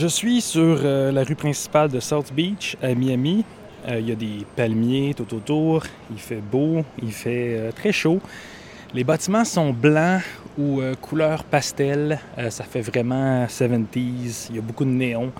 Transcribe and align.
Je 0.00 0.06
suis 0.06 0.40
sur 0.40 0.78
euh, 0.84 1.10
la 1.10 1.24
rue 1.24 1.34
principale 1.34 1.90
de 1.90 1.98
South 1.98 2.32
Beach 2.32 2.76
à 2.80 2.94
Miami. 2.94 3.44
Euh, 3.88 3.98
il 3.98 4.08
y 4.08 4.12
a 4.12 4.14
des 4.14 4.46
palmiers 4.54 5.12
tout 5.12 5.34
autour. 5.34 5.82
Il 6.12 6.20
fait 6.20 6.40
beau, 6.40 6.84
il 7.02 7.10
fait 7.10 7.56
euh, 7.58 7.72
très 7.72 7.90
chaud. 7.90 8.20
Les 8.94 9.02
bâtiments 9.02 9.44
sont 9.44 9.72
blancs 9.72 10.22
ou 10.56 10.80
couleur 11.02 11.42
pastel. 11.42 12.20
Ça 12.48 12.62
fait 12.62 12.80
vraiment 12.80 13.44
70s. 13.46 14.46
Il 14.50 14.56
y 14.56 14.58
a 14.60 14.62
beaucoup 14.62 14.84
de 14.84 14.90
néons. 14.90 15.32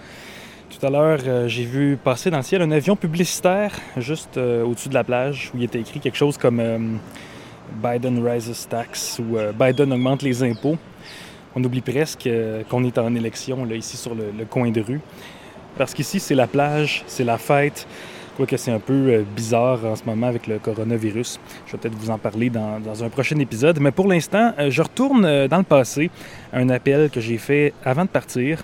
Tout 0.70 0.84
à 0.84 0.90
l'heure, 0.90 1.48
j'ai 1.48 1.64
vu 1.64 1.96
passer 1.96 2.29
dans 2.29 2.38
le 2.38 2.43
ciel 2.43 2.61
un 2.61 2.70
avion 2.72 2.96
publicitaire 2.96 3.72
juste 3.96 4.36
au-dessus 4.36 4.88
de 4.88 4.95
la 4.95 5.04
plage 5.04 5.52
où 5.54 5.59
il 5.59 5.64
était 5.64 5.80
écrit 5.80 5.98
quelque 5.98 6.16
chose 6.16 6.36
comme 6.36 6.98
Biden 7.82 8.27
rises 8.27 8.66
tax 8.68 9.20
ou 9.20 9.38
Biden 9.59 9.92
augmente 9.92 10.22
les 10.22 10.42
impôts. 10.42 10.77
On 11.58 11.64
oublie 11.64 11.80
presque 11.80 12.28
euh, 12.28 12.62
qu'on 12.68 12.84
est 12.84 12.98
en 12.98 13.12
élection 13.16 13.64
là, 13.64 13.74
ici 13.74 13.96
sur 13.96 14.14
le, 14.14 14.44
coin 14.44 14.70
de 14.70 14.80
rue. 14.80 15.00
Parce 15.76 15.92
qu'ici, 15.92 16.20
c'est 16.20 16.36
la 16.36 16.46
plage, 16.46 17.02
c'est 17.08 17.24
la 17.24 17.36
fête. 17.36 17.84
Quoique 18.36 18.56
c'est 18.56 18.70
un 18.70 18.78
peu 18.78 18.92
euh, 18.92 19.22
bizarre 19.34 19.84
en 19.84 19.96
ce 19.96 20.04
moment 20.04 20.28
avec 20.28 20.46
le 20.46 20.60
coronavirus. 20.60 21.40
Je 21.66 21.72
vais 21.72 21.78
peut-être 21.78 21.96
vous 21.96 22.10
en 22.10 22.18
parler 22.18 22.48
dans, 22.48 22.78
dans 22.78 23.02
un 23.02 23.08
prochain 23.08 23.36
épisode. 23.40 23.80
Mais 23.80 23.90
pour 23.90 24.06
l'instant, 24.06 24.52
euh, 24.56 24.70
je 24.70 24.82
retourne 24.82 25.48
dans 25.48 25.58
le 25.58 25.64
passé. 25.64 26.12
Un 26.52 26.68
appel 26.68 27.10
que 27.10 27.20
j'ai 27.20 27.38
fait 27.38 27.72
avant 27.84 28.04
de 28.04 28.10
partir. 28.10 28.62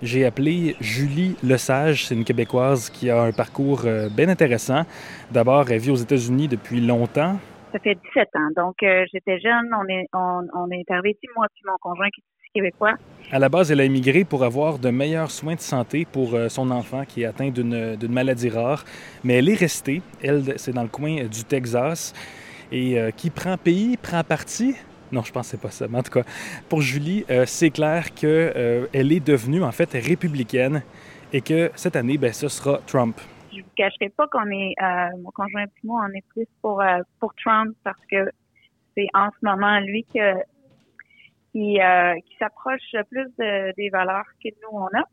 J'ai 0.00 0.24
appelé 0.24 0.76
Julie 0.80 1.36
Lesage. 1.42 2.06
C'est 2.06 2.14
une 2.14 2.24
Québécoise 2.24 2.88
qui 2.88 3.10
a 3.10 3.20
un 3.20 3.32
parcours 3.32 3.82
bien 4.10 4.30
intéressant. 4.30 4.86
D'abord, 5.30 5.70
elle 5.70 5.80
vit 5.80 5.90
aux 5.90 5.96
États-Unis 5.96 6.48
depuis 6.48 6.80
longtemps. 6.80 7.38
Ça 7.74 7.80
fait 7.80 7.96
17 7.96 8.28
ans. 8.36 8.50
Donc, 8.54 8.76
euh, 8.84 9.04
j'étais 9.12 9.40
jeune. 9.40 9.68
On 9.76 9.88
est, 9.88 10.06
on, 10.12 10.70
est 10.70 10.88
arrivé 10.92 11.10
ici, 11.10 11.26
moi 11.34 11.46
puis 11.52 11.64
mon 11.66 11.76
conjoint 11.82 12.06
qui 12.14 12.20
est 12.20 12.60
québécois. 12.60 12.94
À 13.32 13.40
la 13.40 13.48
base, 13.48 13.72
elle 13.72 13.80
a 13.80 13.84
immigré 13.84 14.22
pour 14.22 14.44
avoir 14.44 14.78
de 14.78 14.90
meilleurs 14.90 15.32
soins 15.32 15.56
de 15.56 15.60
santé 15.60 16.06
pour 16.12 16.34
euh, 16.34 16.48
son 16.48 16.70
enfant 16.70 17.04
qui 17.04 17.22
est 17.22 17.24
atteint 17.24 17.50
d'une 17.50 18.12
maladie 18.12 18.48
rare. 18.48 18.84
Mais 19.24 19.38
elle 19.38 19.48
est 19.48 19.56
restée. 19.56 20.02
Elle, 20.22 20.56
c'est 20.56 20.72
dans 20.72 20.84
le 20.84 20.88
coin 20.88 21.18
euh, 21.18 21.26
du 21.26 21.42
Texas. 21.42 22.14
Et 22.70 22.96
qui 23.16 23.30
prend 23.30 23.56
pays, 23.56 23.96
prend 23.96 24.24
parti? 24.24 24.74
Non, 25.12 25.22
je 25.22 25.30
pense 25.30 25.52
que 25.52 25.56
pas 25.56 25.70
ça. 25.70 25.86
Mais 25.88 25.98
en 25.98 26.02
tout 26.02 26.10
cas, 26.10 26.24
pour 26.68 26.80
Julie, 26.80 27.24
c'est 27.46 27.70
clair 27.70 28.14
qu'elle 28.14 29.12
est 29.12 29.24
devenue 29.24 29.62
en 29.62 29.70
fait 29.70 29.92
républicaine 29.92 30.82
et 31.32 31.40
que 31.40 31.70
cette 31.76 31.94
année, 31.94 32.18
ben, 32.18 32.32
ce 32.32 32.48
sera 32.48 32.80
Trump. 32.86 33.20
Je 33.56 33.62
vous 33.62 33.70
cacherai 33.76 34.08
pas 34.10 34.26
qu'on 34.28 34.50
est, 34.50 34.74
euh, 34.82 35.16
mon 35.22 35.30
conjoint 35.30 35.64
et 35.64 35.68
moi, 35.84 36.06
on 36.08 36.12
est 36.14 36.26
plus 36.28 36.46
pour, 36.62 36.80
euh, 36.80 37.00
pour 37.20 37.34
Trump 37.36 37.74
parce 37.84 38.00
que 38.10 38.30
c'est 38.96 39.06
en 39.14 39.30
ce 39.30 39.44
moment 39.44 39.80
lui 39.80 40.04
que, 40.14 40.34
qui, 41.52 41.80
euh, 41.80 42.14
qui 42.26 42.36
s'approche 42.38 42.80
plus 43.10 43.26
de- 43.38 43.72
des 43.76 43.88
valeurs 43.90 44.26
que 44.42 44.48
nous 44.62 44.78
on 44.78 44.86
a. 44.86 45.04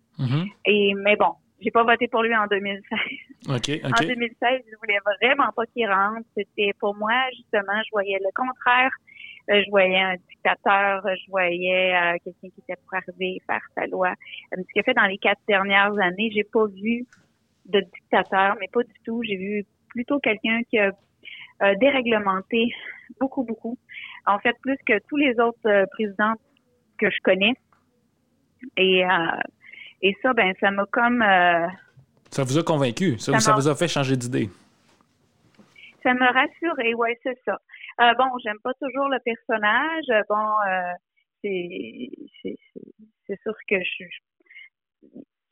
Et 0.66 0.94
mais 0.96 1.16
bon, 1.16 1.34
j'ai 1.62 1.72
pas 1.72 1.84
voté 1.84 2.08
pour 2.08 2.24
lui 2.24 2.36
en 2.36 2.48
2016. 2.48 3.00
OK, 3.50 3.70
En 3.86 3.90
OK. 3.90 4.08
2016, 4.08 4.62
je 4.72 4.76
voulais 4.78 5.00
vraiment 5.22 5.52
pas 5.56 5.66
qu'il 5.68 5.88
rentre. 5.90 6.28
C'était 6.38 6.74
pour 6.80 6.96
moi 6.96 7.14
justement, 7.36 7.82
je 7.86 7.90
voyais 7.92 8.20
le 8.20 8.30
contraire. 8.36 8.92
Je 9.48 9.70
voyais 9.72 10.00
un 10.00 10.16
dictateur, 10.30 11.02
je 11.04 11.30
voyais 11.30 11.94
euh, 11.96 12.18
quelqu'un 12.24 12.50
qui 12.56 12.62
était 12.62 12.80
pour 12.86 12.94
arriver 12.94 13.42
faire 13.48 13.62
sa 13.76 13.86
loi. 13.88 14.14
Ce 14.52 14.62
qu'il 14.72 14.80
a 14.80 14.84
fait 14.84 14.94
dans 14.94 15.08
les 15.08 15.18
quatre 15.18 15.42
dernières 15.48 15.98
années, 16.00 16.30
j'ai 16.34 16.44
pas 16.44 16.68
vu 16.68 17.06
de 17.66 17.80
dictateur, 17.82 18.56
mais 18.60 18.68
pas 18.72 18.84
du 18.84 18.94
tout. 19.06 19.22
J'ai 19.24 19.38
vu 19.38 19.66
plutôt 19.90 20.20
quelqu'un 20.20 20.62
qui 20.70 20.80
a 20.80 20.92
euh, 21.64 21.76
déréglementé 21.76 22.74
beaucoup, 23.20 23.44
beaucoup. 23.44 23.78
En 24.26 24.40
fait, 24.40 24.56
plus 24.62 24.78
que 24.86 25.00
tous 25.08 25.18
les 25.18 25.40
autres 25.40 25.68
euh, 25.68 25.86
présidents 25.92 26.34
que 26.98 27.10
je 27.10 27.18
connais. 27.24 27.54
Et, 28.78 29.04
euh, 29.06 29.10
et 30.02 30.16
ça, 30.22 30.34
ben, 30.34 30.54
ça 30.60 30.72
m'a 30.72 30.86
comme 30.92 31.22
euh, 31.22 31.68
Ça 32.32 32.44
vous 32.44 32.58
a 32.58 32.64
convaincu? 32.64 33.18
Ça, 33.20 33.34
Ça 33.34 33.40
ça 33.40 33.52
m'a- 33.52 33.56
vous 33.58 33.68
a 33.68 33.76
fait 33.76 33.88
changer 33.88 34.16
d'idée? 34.18 34.50
ça 36.04 36.14
me 36.16 36.26
rassurait, 36.34 36.96
ouais, 36.96 37.20
c'est 37.22 37.38
ça. 37.46 37.60
Bon, 38.18 38.26
j'aime 38.44 38.58
pas 38.64 38.74
toujours 38.82 39.08
le 39.10 39.20
personnage. 39.20 40.06
Bon, 40.30 40.48
c'est 41.44 42.10
c'est 42.42 42.56
c'est- 42.74 42.82
c'est 43.28 43.40
sûr 43.44 43.54
que 43.70 43.76
je, 43.84 44.06
je- 44.06 45.08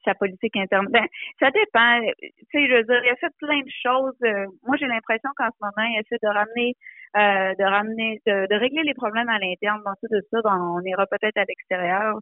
sa 0.06 0.14
politique 0.16 0.56
interne. 0.56 0.88
Ben, 0.90 1.06
ça 1.40 1.52
dépend. 1.52 2.02
Tu 2.20 2.30
sais, 2.52 2.68
je 2.68 2.76
veux 2.76 2.84
dire, 2.84 3.02
il 3.04 3.10
a 3.10 3.16
fait 3.16 3.34
plein 3.40 3.60
de 3.60 3.72
choses. 3.84 4.16
Euh, 4.24 4.46
moi, 4.66 4.78
j'ai 4.78 4.88
l'impression 4.88 5.30
qu'en 5.38 5.50
ce 5.50 5.58
moment, 5.62 5.88
il 5.90 6.00
essaie 6.00 6.20
de 6.22 6.28
ramener, 6.28 6.76
euh, 7.18 7.56
de 7.56 7.64
ramener, 7.64 8.22
de, 8.26 8.48
de 8.48 8.60
régler 8.60 8.84
les 8.84 8.94
problèmes 8.94 9.30
à 9.30 9.40
l'interne. 9.40 9.82
Ça 9.86 10.08
de 10.10 10.22
ça, 10.32 10.40
on 10.46 10.82
ira 10.84 11.06
peut-être 11.08 11.38
à 11.38 11.46
l'extérieur. 11.46 12.20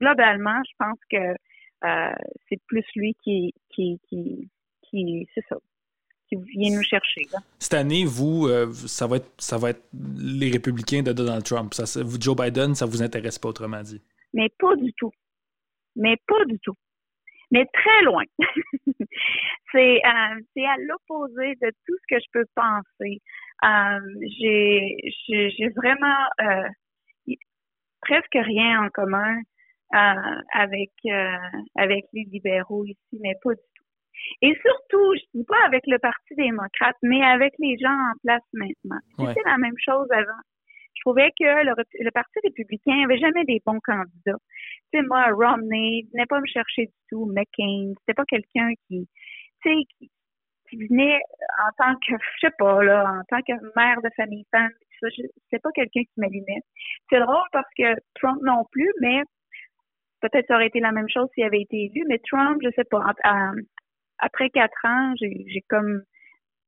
Globalement, 0.00 0.60
je 0.68 0.74
pense 0.78 0.98
que 1.10 1.34
euh, 1.84 2.14
c'est 2.48 2.60
plus 2.66 2.84
lui 2.94 3.14
qui, 3.22 3.52
qui, 3.70 4.00
qui, 4.08 4.48
qui, 4.82 5.28
c'est 5.34 5.44
ça, 5.48 5.56
qui 6.28 6.36
vient 6.36 6.76
nous 6.76 6.82
chercher. 6.82 7.22
Là. 7.32 7.38
Cette 7.58 7.74
année, 7.74 8.04
vous, 8.04 8.46
euh, 8.46 8.72
ça, 8.72 9.06
va 9.06 9.16
être, 9.16 9.30
ça 9.38 9.58
va 9.58 9.70
être 9.70 9.82
les 10.18 10.50
républicains 10.50 11.02
de 11.02 11.12
Donald 11.12 11.44
Trump. 11.44 11.74
Ça, 11.74 11.84
Joe 12.20 12.36
Biden, 12.36 12.74
ça 12.74 12.86
vous 12.86 13.02
intéresse 13.02 13.38
pas, 13.38 13.48
autrement 13.48 13.82
dit? 13.82 14.00
mais 14.32 14.50
pas 14.58 14.76
du 14.76 14.92
tout. 14.92 15.12
Mais 15.96 16.16
pas 16.26 16.44
du 16.44 16.58
tout. 16.60 16.76
Mais 17.50 17.66
très 17.72 18.02
loin. 18.02 18.24
c'est 19.72 20.00
euh, 20.04 20.40
c'est 20.54 20.64
à 20.64 20.76
l'opposé 20.78 21.54
de 21.62 21.70
tout 21.86 21.94
ce 22.02 22.14
que 22.14 22.20
je 22.20 22.26
peux 22.32 22.44
penser. 22.54 23.20
Euh, 23.64 24.00
j'ai 24.38 24.96
j'ai 25.26 25.50
j'ai 25.50 25.68
vraiment 25.70 26.26
euh, 26.42 26.68
presque 28.02 28.34
rien 28.34 28.84
en 28.84 28.88
commun 28.90 29.40
avec 29.92 30.90
avec 31.76 32.04
les 32.12 32.24
libéraux 32.24 32.84
ici, 32.84 33.20
mais 33.20 33.34
pas 33.42 33.54
du 33.54 33.60
tout. 33.76 33.84
Et 34.42 34.58
surtout, 34.60 35.14
je 35.14 35.38
dis 35.38 35.44
pas 35.44 35.64
avec 35.66 35.84
le 35.86 35.98
Parti 35.98 36.34
démocrate, 36.36 36.96
mais 37.02 37.22
avec 37.22 37.52
les 37.58 37.76
gens 37.78 37.92
en 37.92 38.14
place 38.24 38.42
maintenant. 38.52 39.00
Ouais. 39.18 39.28
C'était 39.28 39.48
la 39.48 39.58
même 39.58 39.78
chose 39.78 40.08
avant. 40.10 40.42
Trouvais 41.06 41.30
que 41.38 41.44
le, 41.44 41.72
le 42.00 42.10
Parti 42.10 42.40
républicain 42.42 43.04
avait 43.04 43.18
jamais 43.18 43.44
des 43.44 43.62
bons 43.64 43.78
candidats. 43.78 44.40
Tu 44.92 44.98
sais, 44.98 45.02
moi, 45.06 45.26
Romney 45.30 46.04
venait 46.12 46.26
pas 46.26 46.40
me 46.40 46.46
chercher 46.46 46.86
du 46.86 46.98
tout. 47.08 47.26
McCain, 47.26 47.92
c'était 48.00 48.14
pas 48.14 48.24
quelqu'un 48.24 48.70
qui, 48.88 49.08
tu 49.62 49.70
sais, 49.70 49.76
qui, 49.98 50.10
venait 50.72 51.20
en 51.64 51.70
tant 51.78 51.94
que, 51.94 52.16
je 52.18 52.48
sais 52.48 52.52
pas, 52.58 52.82
là, 52.82 53.04
en 53.04 53.22
tant 53.28 53.40
que 53.42 53.52
mère 53.76 54.02
de 54.02 54.10
famille 54.16 54.46
femme. 54.50 54.72
C'était 55.00 55.60
pas 55.62 55.70
quelqu'un 55.76 56.02
qui 56.02 56.12
m'allumait. 56.16 56.62
C'est 57.08 57.20
drôle 57.20 57.46
parce 57.52 57.72
que 57.78 57.94
Trump 58.16 58.40
non 58.42 58.64
plus, 58.72 58.90
mais 59.00 59.22
peut-être 60.22 60.48
ça 60.48 60.56
aurait 60.56 60.66
été 60.66 60.80
la 60.80 60.90
même 60.90 61.08
chose 61.08 61.28
s'il 61.34 61.44
avait 61.44 61.62
été 61.62 61.84
élu. 61.84 62.04
Mais 62.08 62.18
Trump, 62.28 62.60
je 62.64 62.70
sais 62.74 62.84
pas. 62.90 63.14
après 64.18 64.50
quatre 64.50 64.84
ans, 64.84 65.14
j'ai 65.20 65.62
comme 65.68 66.02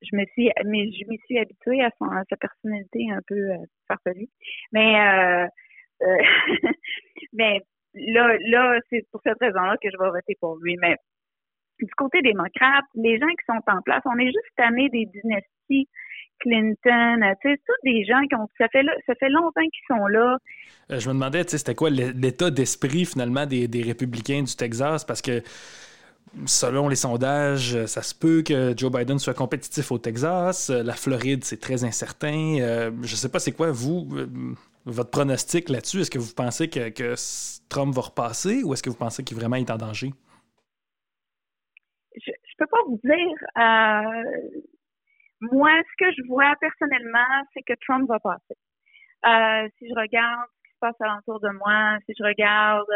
je 0.02 0.16
me 0.16 0.24
suis 0.32 0.50
mais 0.64 0.90
je 0.92 1.04
suis 1.26 1.38
habituée 1.38 1.82
à, 1.82 1.90
son, 1.98 2.06
à 2.06 2.22
sa 2.28 2.36
personnalité 2.36 3.06
un 3.10 3.20
peu 3.26 3.34
euh, 3.34 3.56
farfelue. 3.88 4.28
Mais 4.72 4.94
euh, 5.00 5.46
euh, 6.02 6.22
là 7.94 8.36
là 8.48 8.78
c'est 8.90 9.04
pour 9.10 9.20
cette 9.24 9.38
raison-là 9.40 9.76
que 9.82 9.90
je 9.90 9.96
vais 9.98 10.10
voter 10.10 10.36
pour 10.40 10.56
lui. 10.62 10.76
Mais 10.80 10.96
du 11.80 11.94
côté 11.96 12.20
démocrate, 12.22 12.84
les 12.94 13.18
gens 13.18 13.28
qui 13.28 13.44
sont 13.46 13.60
en 13.72 13.80
place, 13.82 14.02
on 14.04 14.18
est 14.18 14.26
juste 14.26 14.50
tanné 14.56 14.88
des 14.88 15.06
dynasties 15.06 15.88
Clinton, 16.40 17.20
tu 17.42 17.50
sais, 17.50 17.56
tous 17.66 17.74
des 17.84 18.04
gens 18.04 18.20
qui 18.28 18.34
ont 18.36 18.46
ça 18.58 18.68
fait 18.68 18.84
ça 19.06 19.14
fait 19.16 19.28
longtemps 19.28 19.62
qu'ils 19.62 19.96
sont 19.96 20.06
là. 20.06 20.38
Euh, 20.90 21.00
je 21.00 21.08
me 21.08 21.14
demandais, 21.14 21.44
tu 21.44 21.50
sais, 21.50 21.58
c'était 21.58 21.74
quoi 21.74 21.90
l'é- 21.90 22.12
l'état 22.12 22.50
d'esprit 22.50 23.04
finalement 23.04 23.46
des, 23.46 23.66
des 23.68 23.82
républicains 23.82 24.42
du 24.42 24.54
Texas? 24.54 25.04
Parce 25.04 25.20
que 25.20 25.42
selon 26.46 26.88
les 26.88 26.96
sondages, 26.96 27.74
euh, 27.74 27.86
ça 27.86 28.02
se 28.02 28.14
peut 28.14 28.42
que 28.42 28.76
Joe 28.76 28.90
Biden 28.90 29.18
soit 29.18 29.34
compétitif 29.34 29.90
au 29.92 29.98
Texas. 29.98 30.70
Euh, 30.70 30.82
La 30.82 30.94
Floride, 30.94 31.44
c'est 31.44 31.60
très 31.60 31.84
incertain. 31.84 32.58
Euh, 32.60 32.90
je 33.02 33.14
sais 33.14 33.30
pas, 33.30 33.38
c'est 33.38 33.52
quoi, 33.52 33.70
vous, 33.70 34.08
votre 34.84 35.10
pronostic 35.10 35.68
là-dessus? 35.68 36.00
Est-ce 36.00 36.10
que 36.10 36.18
vous 36.18 36.34
pensez 36.34 36.68
que, 36.68 37.14
Trump 37.68 37.94
va 37.94 38.02
repasser 38.02 38.62
ou 38.64 38.72
est-ce 38.72 38.82
que 38.82 38.88
vous 38.88 38.96
pensez 38.96 39.22
qu'il 39.22 39.36
vraiment 39.36 39.56
est 39.56 39.70
en 39.70 39.76
danger? 39.76 40.10
je, 42.16 42.32
je 42.32 42.54
peux 42.56 42.66
pas 42.66 42.82
vous 42.86 42.98
dire. 43.04 43.36
moi, 45.52 45.70
ce 45.82 46.04
que 46.04 46.10
je 46.12 46.26
vois 46.28 46.54
personnellement, 46.60 47.44
c'est 47.52 47.62
que 47.62 47.74
Trump 47.86 48.08
va 48.08 48.18
passer. 48.20 48.56
Si 49.78 49.88
je 49.88 49.94
regarde 49.94 50.48
ce 50.56 50.68
qui 50.68 50.74
se 50.74 50.78
passe 50.80 50.96
alentour 51.00 51.40
de 51.40 51.50
moi, 51.58 51.98
si 52.06 52.14
je 52.18 52.24
regarde 52.24 52.86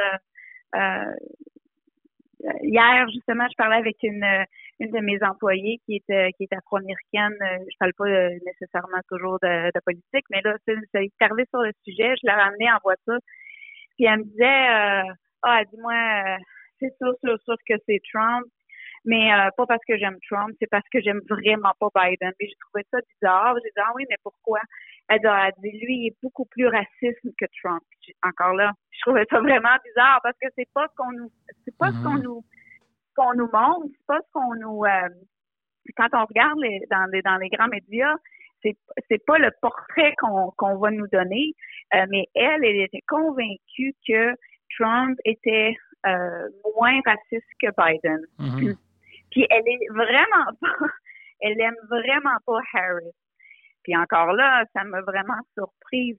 hier 2.62 3.08
justement, 3.10 3.46
je 3.50 3.56
parlais 3.56 3.76
avec 3.76 3.96
une 4.02 4.24
une 4.80 4.90
de 4.90 5.00
mes 5.00 5.18
employées 5.22 5.78
qui 5.86 5.96
est 5.96 6.10
euh, 6.12 6.30
qui 6.36 6.44
est 6.44 6.52
afro-américaine. 6.54 7.34
Euh, 7.42 7.58
Je 7.70 7.76
parle 7.78 7.92
pas 7.94 8.06
euh, 8.06 8.30
nécessairement 8.46 9.00
toujours 9.08 9.38
de, 9.42 9.66
de 9.74 9.80
politique, 9.84 10.26
mais 10.30 10.40
là, 10.44 10.56
c'est 10.66 10.76
c'est 10.92 11.10
arrivé 11.20 11.44
sur 11.50 11.60
le 11.62 11.72
sujet. 11.84 12.14
Je 12.22 12.26
l'ai 12.26 12.32
ramenée 12.34 12.70
en 12.72 12.78
voiture, 12.82 13.18
puis 13.96 14.06
elle 14.06 14.20
me 14.20 14.24
disait, 14.24 14.44
euh, 15.10 15.14
ah, 15.42 15.62
dis-moi, 15.72 15.94
euh, 15.94 16.38
c'est 16.80 16.94
sûr, 16.98 17.14
sûr, 17.24 17.38
sûr 17.44 17.56
que 17.68 17.74
c'est 17.86 18.00
Trump 18.12 18.44
mais 19.04 19.32
euh, 19.32 19.50
pas 19.56 19.66
parce 19.66 19.82
que 19.88 19.96
j'aime 19.98 20.18
Trump, 20.30 20.54
c'est 20.60 20.68
parce 20.70 20.88
que 20.92 21.00
j'aime 21.00 21.20
vraiment 21.28 21.72
pas 21.80 21.88
Biden. 21.94 22.32
Puis 22.38 22.48
j'ai 22.48 22.56
trouvé 22.68 22.84
ça 22.92 22.98
bizarre. 23.14 23.54
J'ai 23.64 23.70
dit 23.70 23.82
ah 23.84 23.92
oui, 23.96 24.04
mais 24.10 24.16
pourquoi? 24.22 24.60
Elle 25.08 25.26
a 25.26 25.50
dit, 25.58 25.70
lui, 25.70 25.94
il 25.96 26.06
est 26.08 26.16
beaucoup 26.22 26.46
plus 26.46 26.66
raciste 26.66 27.20
que 27.38 27.44
Trump. 27.62 27.82
Encore 28.22 28.54
là, 28.54 28.72
je 28.90 29.00
trouvais 29.02 29.26
ça 29.30 29.40
vraiment 29.40 29.76
bizarre 29.84 30.20
parce 30.22 30.36
que 30.40 30.48
c'est 30.56 30.68
pas 30.72 30.86
ce 30.88 30.94
qu'on 30.96 31.12
nous, 31.12 31.32
c'est 31.64 31.76
pas 31.76 31.90
ce 31.90 32.02
qu'on 32.02 32.16
mm-hmm. 32.16 32.22
nous, 32.22 32.44
qu'on 33.16 33.34
nous 33.34 33.50
montre, 33.52 33.86
c'est 33.90 34.06
pas 34.06 34.20
ce 34.20 34.32
qu'on 34.32 34.54
nous, 34.54 34.84
euh, 34.84 35.08
quand 35.96 36.08
on 36.12 36.24
regarde 36.24 36.58
dans, 36.90 37.10
les, 37.10 37.22
dans 37.22 37.36
les 37.36 37.48
grands 37.48 37.68
médias, 37.68 38.14
c'est 38.62 38.76
c'est 39.08 39.24
pas 39.26 39.38
le 39.38 39.50
portrait 39.60 40.14
qu'on 40.18 40.52
qu'on 40.56 40.78
va 40.78 40.90
nous 40.90 41.08
donner, 41.08 41.52
euh, 41.94 42.06
mais 42.08 42.26
elle, 42.34 42.64
elle 42.64 42.80
était 42.80 43.02
convaincue 43.08 43.94
que 44.06 44.34
Trump 44.78 45.18
était 45.24 45.74
euh, 46.06 46.48
moins 46.76 47.00
raciste 47.04 47.48
que 47.60 47.68
Biden. 47.76 48.20
Mm-hmm. 48.38 48.76
Puis 49.30 49.46
elle 49.50 49.66
est 49.66 49.88
vraiment 49.90 50.52
pas, 50.60 50.86
elle 51.40 51.60
aime 51.60 51.76
vraiment 51.88 52.36
pas 52.46 52.60
Harris. 52.74 53.12
Puis 53.82 53.96
encore 53.96 54.32
là, 54.32 54.64
ça 54.74 54.84
m'a 54.84 55.00
vraiment 55.02 55.40
surprise. 55.54 56.18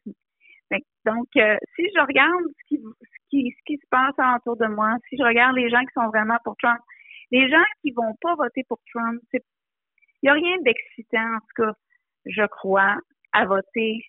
Donc, 1.05 1.27
euh, 1.35 1.57
si 1.75 1.83
je 1.95 2.01
regarde 2.01 2.43
ce 2.47 2.67
qui, 2.67 2.77
ce 2.77 3.29
qui, 3.29 3.55
ce 3.57 3.63
qui 3.65 3.77
se 3.77 3.87
passe 3.89 4.15
autour 4.37 4.57
de 4.57 4.67
moi, 4.67 4.95
si 5.09 5.17
je 5.17 5.23
regarde 5.23 5.55
les 5.55 5.69
gens 5.69 5.81
qui 5.81 5.93
sont 5.93 6.07
vraiment 6.07 6.37
pour 6.43 6.55
Trump, 6.57 6.79
les 7.31 7.49
gens 7.49 7.63
qui 7.81 7.91
vont 7.91 8.15
pas 8.21 8.35
voter 8.35 8.63
pour 8.67 8.79
Trump, 8.93 9.21
il 9.33 9.41
n'y 10.23 10.29
a 10.29 10.33
rien 10.33 10.57
d'excitant, 10.61 11.35
en 11.35 11.39
tout 11.39 11.63
cas, 11.63 11.73
je 12.25 12.45
crois, 12.47 12.97
à 13.33 13.45
voter 13.45 13.99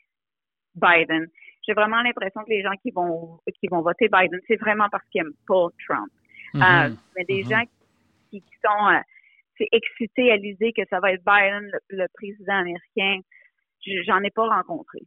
Biden. 0.75 1.27
J'ai 1.67 1.73
vraiment 1.73 2.03
l'impression 2.03 2.43
que 2.45 2.51
les 2.51 2.63
gens 2.63 2.77
qui 2.83 2.91
vont 2.91 3.41
qui 3.59 3.67
vont 3.69 3.81
voter 3.81 4.09
Biden, 4.09 4.39
c'est 4.47 4.57
vraiment 4.57 4.89
parce 4.91 5.05
qu'ils 5.09 5.23
n'aiment 5.23 5.33
pas 5.47 5.67
Trump. 5.87 6.11
Mm-hmm. 6.55 6.93
Euh, 6.93 6.95
mais 7.17 7.25
des 7.25 7.43
mm-hmm. 7.43 7.51
gens 7.51 7.65
qui, 8.31 8.43
sont 8.65 8.89
euh, 8.89 9.67
excités 9.73 10.31
à 10.31 10.37
l'idée 10.37 10.73
que 10.73 10.83
ça 10.91 11.01
va 11.01 11.13
être 11.13 11.25
Biden, 11.25 11.71
le 11.89 12.07
président 12.15 12.55
américain, 12.55 13.21
j'en 14.07 14.21
ai 14.23 14.31
pas 14.31 14.47
rencontré. 14.49 15.01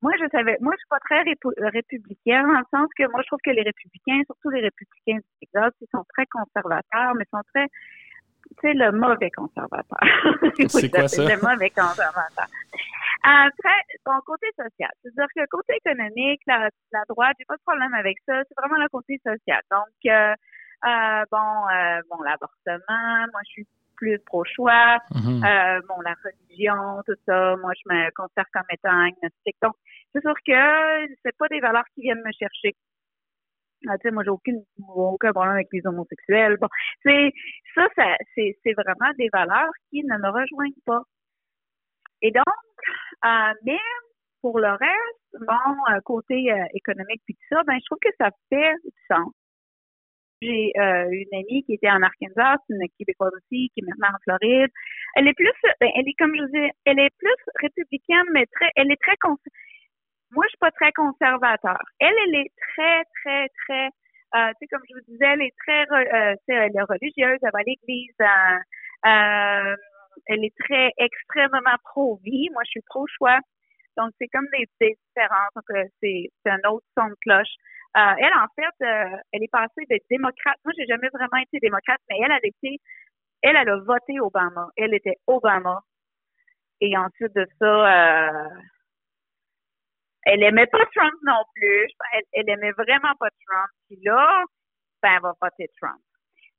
Moi, 0.00 0.12
je 0.20 0.28
savais, 0.30 0.56
moi, 0.60 0.72
je 0.74 0.78
suis 0.78 0.88
pas 0.88 1.00
très 1.00 1.22
républicaine, 1.70 2.46
dans 2.46 2.60
le 2.60 2.70
sens 2.70 2.88
que 2.96 3.10
moi, 3.10 3.20
je 3.22 3.26
trouve 3.26 3.40
que 3.44 3.50
les 3.50 3.62
républicains, 3.62 4.22
surtout 4.26 4.50
les 4.50 4.60
républicains 4.60 5.16
du 5.16 5.30
Texas, 5.40 5.72
ils 5.80 5.88
sont 5.92 6.04
très 6.14 6.24
conservateurs, 6.26 7.14
mais 7.16 7.24
sont 7.32 7.42
très, 7.52 7.66
tu 7.66 8.54
sais, 8.62 8.74
le 8.74 8.92
mauvais 8.92 9.30
conservateur. 9.30 9.98
C'est 10.70 10.88
quoi 10.90 11.08
ça? 11.08 11.22
Le 11.24 11.42
mauvais 11.42 11.70
conservateur. 11.70 12.46
Euh, 13.26 13.50
très, 13.58 13.80
bon, 14.06 14.12
côté 14.24 14.46
social. 14.56 14.90
C'est-à-dire 15.02 15.26
que 15.34 15.46
côté 15.50 15.74
économique, 15.84 16.40
la, 16.46 16.70
la 16.92 17.02
droite, 17.08 17.34
j'ai 17.40 17.44
pas 17.44 17.56
de 17.56 17.62
problème 17.66 17.92
avec 17.94 18.18
ça. 18.24 18.40
C'est 18.46 18.54
vraiment 18.56 18.80
le 18.80 18.88
côté 18.88 19.20
social. 19.24 19.60
Donc, 19.72 19.98
euh, 20.06 20.34
euh, 20.86 21.24
bon, 21.32 21.68
euh, 21.74 22.00
bon, 22.08 22.22
l'avortement, 22.22 23.26
moi, 23.32 23.40
je 23.46 23.50
suis 23.50 23.66
plus 23.98 24.18
pro-choix. 24.24 24.98
Mm-hmm. 25.10 25.44
euh, 25.44 25.80
bon, 25.88 26.00
la 26.00 26.14
religion, 26.24 27.02
tout 27.06 27.18
ça, 27.26 27.56
moi, 27.56 27.72
je 27.74 27.92
me 27.92 28.10
considère 28.14 28.46
comme 28.52 28.64
étant 28.70 28.90
agnostique. 28.90 29.56
Donc, 29.62 29.74
c'est 30.14 30.22
sûr 30.22 30.34
que 30.46 31.14
c'est 31.22 31.36
pas 31.36 31.48
des 31.48 31.60
valeurs 31.60 31.84
qui 31.94 32.02
viennent 32.02 32.22
me 32.24 32.32
chercher. 32.32 32.74
Ah, 33.86 33.96
tu 33.98 34.08
sais, 34.08 34.10
moi, 34.10 34.24
j'ai 34.24 34.30
aucune, 34.30 34.64
aucun 34.88 35.32
problème 35.32 35.54
avec 35.54 35.68
les 35.72 35.86
homosexuels. 35.86 36.56
Bon, 36.60 36.68
c'est 37.04 37.32
ça, 37.74 37.86
ça 37.96 38.16
c'est, 38.34 38.58
c'est 38.64 38.72
vraiment 38.72 39.12
des 39.18 39.28
valeurs 39.32 39.70
qui 39.90 40.02
ne 40.02 40.16
me 40.16 40.28
rejoignent 40.30 40.82
pas. 40.84 41.02
Et 42.22 42.32
donc, 42.32 42.44
euh, 43.24 43.54
mais 43.64 43.78
pour 44.40 44.58
le 44.58 44.70
reste, 44.70 45.46
bon, 45.46 45.94
euh, 45.94 46.00
côté 46.04 46.52
euh, 46.52 46.64
économique 46.74 47.22
puis 47.24 47.34
tout 47.34 47.54
ça, 47.54 47.62
ben, 47.66 47.78
je 47.78 47.84
trouve 47.86 47.98
que 48.00 48.14
ça 48.18 48.30
fait 48.48 48.74
du 48.84 48.90
sens. 49.08 49.32
J'ai 50.40 50.72
euh, 50.78 51.08
une 51.10 51.38
amie 51.38 51.64
qui 51.64 51.74
était 51.74 51.90
en 51.90 52.02
Arkansas, 52.02 52.62
une 52.68 52.86
québécoise 52.96 53.32
aussi, 53.34 53.70
qui 53.74 53.80
est 53.80 53.86
maintenant 53.86 54.14
en 54.14 54.18
Floride. 54.22 54.70
Elle 55.16 55.28
est 55.28 55.34
plus, 55.34 55.50
ben, 55.80 55.90
elle 55.96 56.08
est 56.08 56.14
comme 56.18 56.34
je 56.36 56.42
vous 56.42 56.48
dis, 56.48 56.70
elle 56.84 57.00
est 57.00 57.10
plus 57.18 57.34
républicaine, 57.60 58.26
mais 58.32 58.46
très, 58.46 58.70
elle 58.76 58.92
est 58.92 59.00
très 59.02 59.16
moi 60.30 60.44
je 60.46 60.50
suis 60.50 60.58
pas 60.58 60.70
très 60.72 60.92
conservateur. 60.92 61.78
Elle, 62.00 62.14
elle 62.26 62.34
est 62.34 62.52
très, 62.74 63.02
très, 63.22 63.48
très, 63.66 63.86
euh, 64.36 64.52
tu 64.52 64.58
sais 64.60 64.66
comme 64.68 64.82
je 64.88 64.94
vous 64.94 65.04
disais, 65.08 65.26
elle 65.26 65.42
est 65.42 65.54
très, 65.66 65.82
euh, 65.90 66.36
elle 66.48 66.76
est 66.76 66.82
religieuse, 66.82 67.38
elle 67.42 67.50
va 67.52 67.60
à 67.60 67.62
l'église. 67.66 68.14
Euh, 68.20 68.58
euh, 69.06 69.76
elle 70.26 70.44
est 70.44 70.54
très 70.58 70.92
extrêmement 70.98 71.78
pro-vie. 71.84 72.48
Moi, 72.52 72.62
je 72.64 72.70
suis 72.70 72.82
pro-choix. 72.86 73.38
Donc, 73.96 74.10
c'est 74.20 74.28
comme 74.28 74.46
des, 74.52 74.66
des 74.80 74.96
différences. 75.08 75.50
Donc, 75.56 75.88
c'est 76.02 76.30
un 76.46 76.70
autre 76.70 76.86
son 76.96 77.08
de 77.08 77.14
cloche. 77.22 77.54
Euh, 77.98 78.14
elle, 78.18 78.32
en 78.34 78.46
fait, 78.54 78.84
euh, 78.84 79.16
elle 79.32 79.42
est 79.42 79.50
passée 79.50 79.84
d'être 79.88 80.04
démocrate. 80.08 80.56
Moi, 80.64 80.72
j'ai 80.78 80.86
jamais 80.86 81.08
vraiment 81.12 81.42
été 81.42 81.58
démocrate, 81.58 82.00
mais 82.08 82.16
elle, 82.22 82.30
a 82.30 82.38
été, 82.42 82.78
elle, 83.42 83.56
a 83.56 83.64
voté 83.78 84.20
Obama. 84.20 84.68
Elle 84.76 84.94
était 84.94 85.16
Obama. 85.26 85.80
Et 86.80 86.96
ensuite 86.96 87.34
de 87.34 87.44
ça, 87.58 87.66
euh, 87.66 88.48
elle 90.22 90.44
aimait 90.44 90.66
pas 90.66 90.84
Trump 90.94 91.14
non 91.24 91.42
plus. 91.54 91.88
Elle, 92.12 92.22
elle 92.34 92.50
aimait 92.50 92.70
vraiment 92.72 93.14
pas 93.18 93.30
Trump. 93.46 93.68
Puis 93.88 93.98
là, 94.04 94.44
ben, 95.02 95.14
elle 95.16 95.22
va 95.22 95.34
voter 95.42 95.68
Trump. 95.80 95.98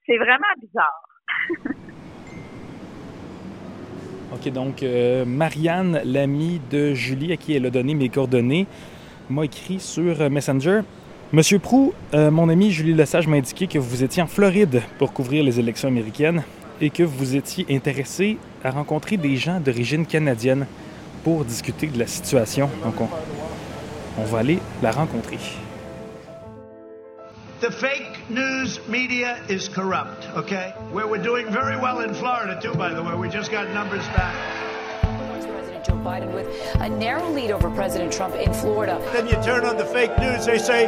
C'est 0.05 0.17
vraiment 0.17 0.53
bizarre. 0.57 1.05
OK, 4.33 4.49
donc 4.51 4.83
Marianne, 5.25 6.01
l'amie 6.03 6.59
de 6.69 6.93
Julie, 6.93 7.31
à 7.33 7.37
qui 7.37 7.55
elle 7.55 7.65
a 7.65 7.69
donné 7.69 7.95
mes 7.95 8.09
coordonnées, 8.09 8.67
m'a 9.29 9.45
écrit 9.45 9.79
sur 9.79 10.29
Messenger 10.29 10.81
Monsieur 11.31 11.59
Prou, 11.59 11.93
euh, 12.15 12.31
mon 12.31 12.49
ami 12.49 12.71
Julie 12.71 12.95
Lesage 12.95 13.27
m'a 13.27 13.37
indiqué 13.37 13.67
que 13.67 13.77
vous 13.77 14.03
étiez 14.03 14.23
en 14.23 14.25
Floride 14.25 14.81
pour 14.97 15.13
couvrir 15.13 15.43
les 15.43 15.59
élections 15.59 15.87
américaines 15.87 16.41
et 16.81 16.89
que 16.89 17.03
vous 17.03 17.35
étiez 17.35 17.67
intéressé 17.69 18.39
à 18.63 18.71
rencontrer 18.71 19.15
des 19.15 19.35
gens 19.35 19.59
d'origine 19.59 20.07
canadienne 20.07 20.65
pour 21.23 21.45
discuter 21.45 21.85
de 21.85 21.99
la 21.99 22.07
situation. 22.07 22.67
Donc, 22.83 22.95
on, 24.17 24.23
va 24.23 24.39
aller 24.39 24.57
la 24.81 24.89
rencontrer. 24.89 25.37
The 27.61 27.69
fake 27.69 28.31
news 28.31 28.79
media 28.89 29.35
is 29.49 29.69
corrupt, 29.69 30.27
okay? 30.35 30.73
Where 30.91 31.07
we're 31.07 31.21
doing 31.21 31.45
very 31.51 31.75
well 31.79 31.99
in 31.99 32.15
Florida, 32.15 32.59
too, 32.59 32.73
by 32.73 32.89
the 32.89 33.03
way. 33.03 33.13
We 33.15 33.29
just 33.29 33.51
got 33.51 33.71
numbers 33.71 34.07
back. 34.15 34.33
Joe 35.83 35.93
Biden 35.93 36.33
with 36.33 36.47
a 36.75 36.89
narrow 36.89 37.29
lead 37.31 37.51
over 37.51 37.69
President 37.71 38.11
Trump 38.11 38.35
in 38.35 38.53
Florida. 38.53 38.99
Then 39.13 39.27
you 39.27 39.41
turn 39.43 39.65
on 39.65 39.77
the 39.77 39.85
fake 39.85 40.17
news, 40.19 40.45
they 40.45 40.57
say, 40.57 40.87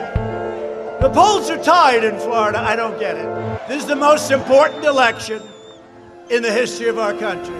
the 1.02 1.10
polls 1.10 1.50
are 1.50 1.62
tied 1.64 2.04
in 2.04 2.20
Florida. 2.20 2.60
I 2.60 2.76
don't 2.76 3.00
get 3.00 3.18
it. 3.18 3.68
This 3.68 3.84
is 3.84 3.88
the 3.88 3.96
most 3.96 4.32
important 4.32 4.86
election 4.86 5.42
in 6.30 6.44
the 6.44 6.52
history 6.52 6.90
of 6.90 6.98
our 6.98 7.14
country. 7.14 7.56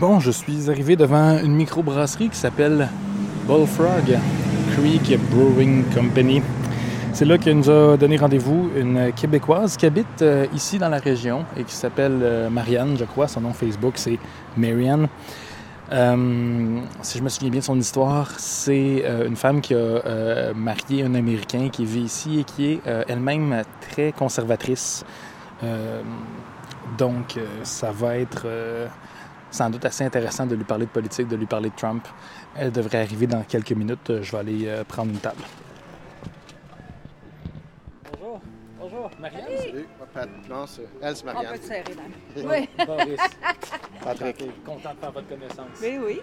Bon, 0.00 0.18
je 0.18 0.30
suis 0.30 0.70
arrivé 0.70 0.96
devant 0.96 1.38
une 1.38 1.54
microbrasserie 1.54 2.30
qui 2.30 2.36
s'appelle 2.36 2.88
Bullfrog 3.46 4.18
Creek 4.74 5.18
Brewing 5.30 5.84
Company. 5.94 6.42
C'est 7.18 7.24
là 7.24 7.36
qu'elle 7.36 7.56
nous 7.56 7.68
a 7.68 7.96
donné 7.96 8.16
rendez-vous 8.16 8.70
une 8.76 9.12
Québécoise 9.12 9.76
qui 9.76 9.86
habite 9.86 10.22
euh, 10.22 10.46
ici 10.54 10.78
dans 10.78 10.88
la 10.88 10.98
région 10.98 11.44
et 11.56 11.64
qui 11.64 11.74
s'appelle 11.74 12.20
euh, 12.22 12.48
Marianne, 12.48 12.96
je 12.96 13.04
crois. 13.04 13.26
Son 13.26 13.40
nom 13.40 13.52
Facebook, 13.52 13.94
c'est 13.96 14.20
Marianne. 14.56 15.08
Euh, 15.90 16.78
si 17.02 17.18
je 17.18 17.24
me 17.24 17.28
souviens 17.28 17.50
bien 17.50 17.58
de 17.58 17.64
son 17.64 17.76
histoire, 17.76 18.30
c'est 18.38 19.02
une 19.26 19.34
femme 19.34 19.60
qui 19.60 19.74
a 19.74 20.52
marié 20.54 21.02
un 21.02 21.16
Américain 21.16 21.70
qui 21.72 21.84
vit 21.84 22.02
ici 22.02 22.38
et 22.38 22.44
qui 22.44 22.66
est 22.66 22.80
elle-même 23.08 23.64
très 23.80 24.12
conservatrice. 24.12 25.04
donc, 26.96 27.36
ça 27.64 27.90
va 27.90 28.16
être 28.16 28.46
sans 29.50 29.70
doute 29.70 29.84
assez 29.84 30.04
intéressant 30.04 30.46
de 30.46 30.54
lui 30.54 30.62
parler 30.62 30.86
de 30.86 30.92
politique, 30.92 31.26
de 31.26 31.34
lui 31.34 31.46
parler 31.46 31.70
de 31.70 31.74
Trump. 31.74 32.06
Elle 32.54 32.70
devrait 32.70 33.02
arriver 33.02 33.26
dans 33.26 33.42
quelques 33.42 33.72
minutes. 33.72 34.22
Je 34.22 34.30
vais 34.30 34.38
aller 34.38 34.68
prendre 34.86 35.10
une 35.10 35.18
table. 35.18 35.42
Marianne? 39.18 39.44
Salut. 39.58 39.88
Non, 40.48 40.66
c'est 40.66 40.88
elle, 41.02 41.16
c'est 41.16 41.24
Marianne. 41.24 41.46
On 41.48 41.52
peut 41.52 41.58
te 41.58 41.66
serrer 41.66 41.94
là. 41.94 42.02
Oui. 42.36 42.68
Boris. 42.86 43.20
Patrick. 44.02 44.64
Content 44.64 44.94
de 44.94 45.00
faire 45.00 45.12
votre 45.12 45.28
connaissance. 45.28 45.78
Oui, 45.82 45.98
oui. 46.04 46.20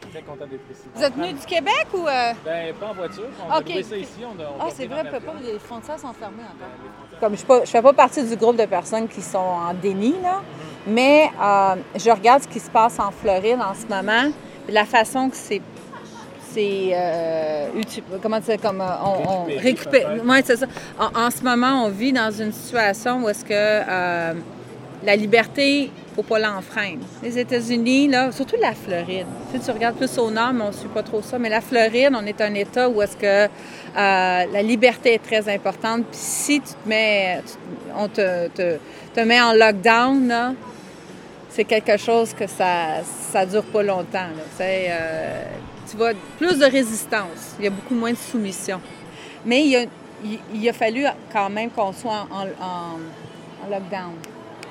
Suis 0.00 0.10
très 0.10 0.22
content 0.22 0.46
d'être 0.46 0.70
ici. 0.70 0.82
Vous 0.94 1.02
êtes 1.02 1.14
venu 1.14 1.32
du 1.32 1.46
Québec 1.46 1.86
ou... 1.94 2.06
Euh... 2.06 2.32
Ben, 2.44 2.74
pas 2.74 2.86
en 2.86 2.94
voiture. 2.94 3.28
On 3.48 3.56
okay. 3.58 3.78
a 3.78 3.82
ça 3.82 3.96
ici. 3.96 4.20
On 4.22 4.40
a, 4.40 4.46
on 4.46 4.60
ah, 4.60 4.68
c'est 4.74 4.86
vrai, 4.86 5.04
peut 5.10 5.20
pas. 5.20 5.34
Les 5.42 5.58
frontières 5.58 5.98
sont 5.98 6.12
fermées 6.12 6.42
encore. 6.42 7.20
Comme 7.20 7.36
je 7.36 7.60
ne 7.60 7.66
fais 7.66 7.82
pas 7.82 7.92
partie 7.92 8.24
du 8.24 8.36
groupe 8.36 8.56
de 8.56 8.66
personnes 8.66 9.08
qui 9.08 9.22
sont 9.22 9.38
en 9.38 9.74
déni, 9.74 10.14
là, 10.22 10.42
mais 10.86 11.30
euh, 11.40 11.76
je 11.96 12.10
regarde 12.10 12.42
ce 12.42 12.48
qui 12.48 12.60
se 12.60 12.70
passe 12.70 12.98
en 12.98 13.10
Floride 13.10 13.58
en 13.60 13.74
ce 13.74 13.86
moment, 13.86 14.32
la 14.68 14.84
façon 14.84 15.30
que 15.30 15.36
c'est 15.36 15.62
c'est 16.52 16.90
euh, 16.92 17.66
comment 18.22 18.40
dire, 18.40 18.60
comme 18.60 18.80
euh, 18.80 19.04
on, 19.04 19.44
récupère. 19.44 20.10
c'est 20.44 20.56
ça. 20.56 20.66
En, 20.98 21.30
ce 21.30 21.42
moment, 21.42 21.84
on 21.84 21.88
vit 21.88 22.12
dans 22.12 22.30
une 22.30 22.52
situation 22.52 23.24
où 23.24 23.28
est-ce 23.28 23.44
que 23.44 23.52
euh, 23.52 24.34
la 25.04 25.16
liberté 25.16 25.90
faut 26.18 26.24
pas 26.24 26.40
l'enfreindre. 26.40 27.04
Les 27.22 27.38
États-Unis, 27.38 28.08
là, 28.08 28.32
surtout 28.32 28.56
la 28.60 28.72
Floride. 28.72 29.26
Sais, 29.52 29.60
tu 29.60 29.70
regardes 29.70 29.94
plus 29.94 30.18
au 30.18 30.32
nord, 30.32 30.52
mais 30.52 30.64
on 30.64 30.68
ne 30.68 30.72
suit 30.72 30.88
pas 30.88 31.04
trop 31.04 31.22
ça. 31.22 31.38
Mais 31.38 31.48
la 31.48 31.60
Floride, 31.60 32.10
on 32.12 32.26
est 32.26 32.40
un 32.40 32.52
État 32.54 32.88
où 32.88 33.00
est-ce 33.00 33.16
que 33.16 33.44
euh, 33.44 33.48
la 33.94 34.62
liberté 34.62 35.14
est 35.14 35.22
très 35.22 35.48
importante. 35.48 36.06
Puis 36.10 36.18
si 36.20 36.60
tu 36.60 36.70
te 36.70 36.88
mets, 36.88 37.40
on 37.96 38.08
te, 38.08 38.48
te, 38.48 38.78
te, 39.14 39.20
met 39.20 39.40
en 39.40 39.52
lockdown, 39.52 40.26
là, 40.26 40.54
c'est 41.50 41.62
quelque 41.62 41.96
chose 41.96 42.34
que 42.34 42.48
ça 42.48 43.04
ça 43.04 43.46
dure 43.46 43.64
pas 43.66 43.84
longtemps. 43.84 44.18
Là. 44.18 44.64
Euh, 44.64 45.44
tu 45.90 45.96
vois 45.96 46.12
plus 46.38 46.58
de 46.58 46.64
résistance. 46.64 47.54
Il 47.58 47.64
y 47.64 47.68
a 47.68 47.70
beaucoup 47.70 47.94
moins 47.94 48.12
de 48.12 48.16
soumission. 48.16 48.80
Mais 49.44 49.66
il, 49.66 49.76
a, 49.76 49.84
il, 50.54 50.68
a 50.68 50.72
fallu 50.72 51.04
quand 51.32 51.48
même 51.50 51.70
qu'on 51.70 51.92
soit 51.92 52.26
en, 52.30 52.42
en, 52.62 53.70
lockdown. 53.70 54.12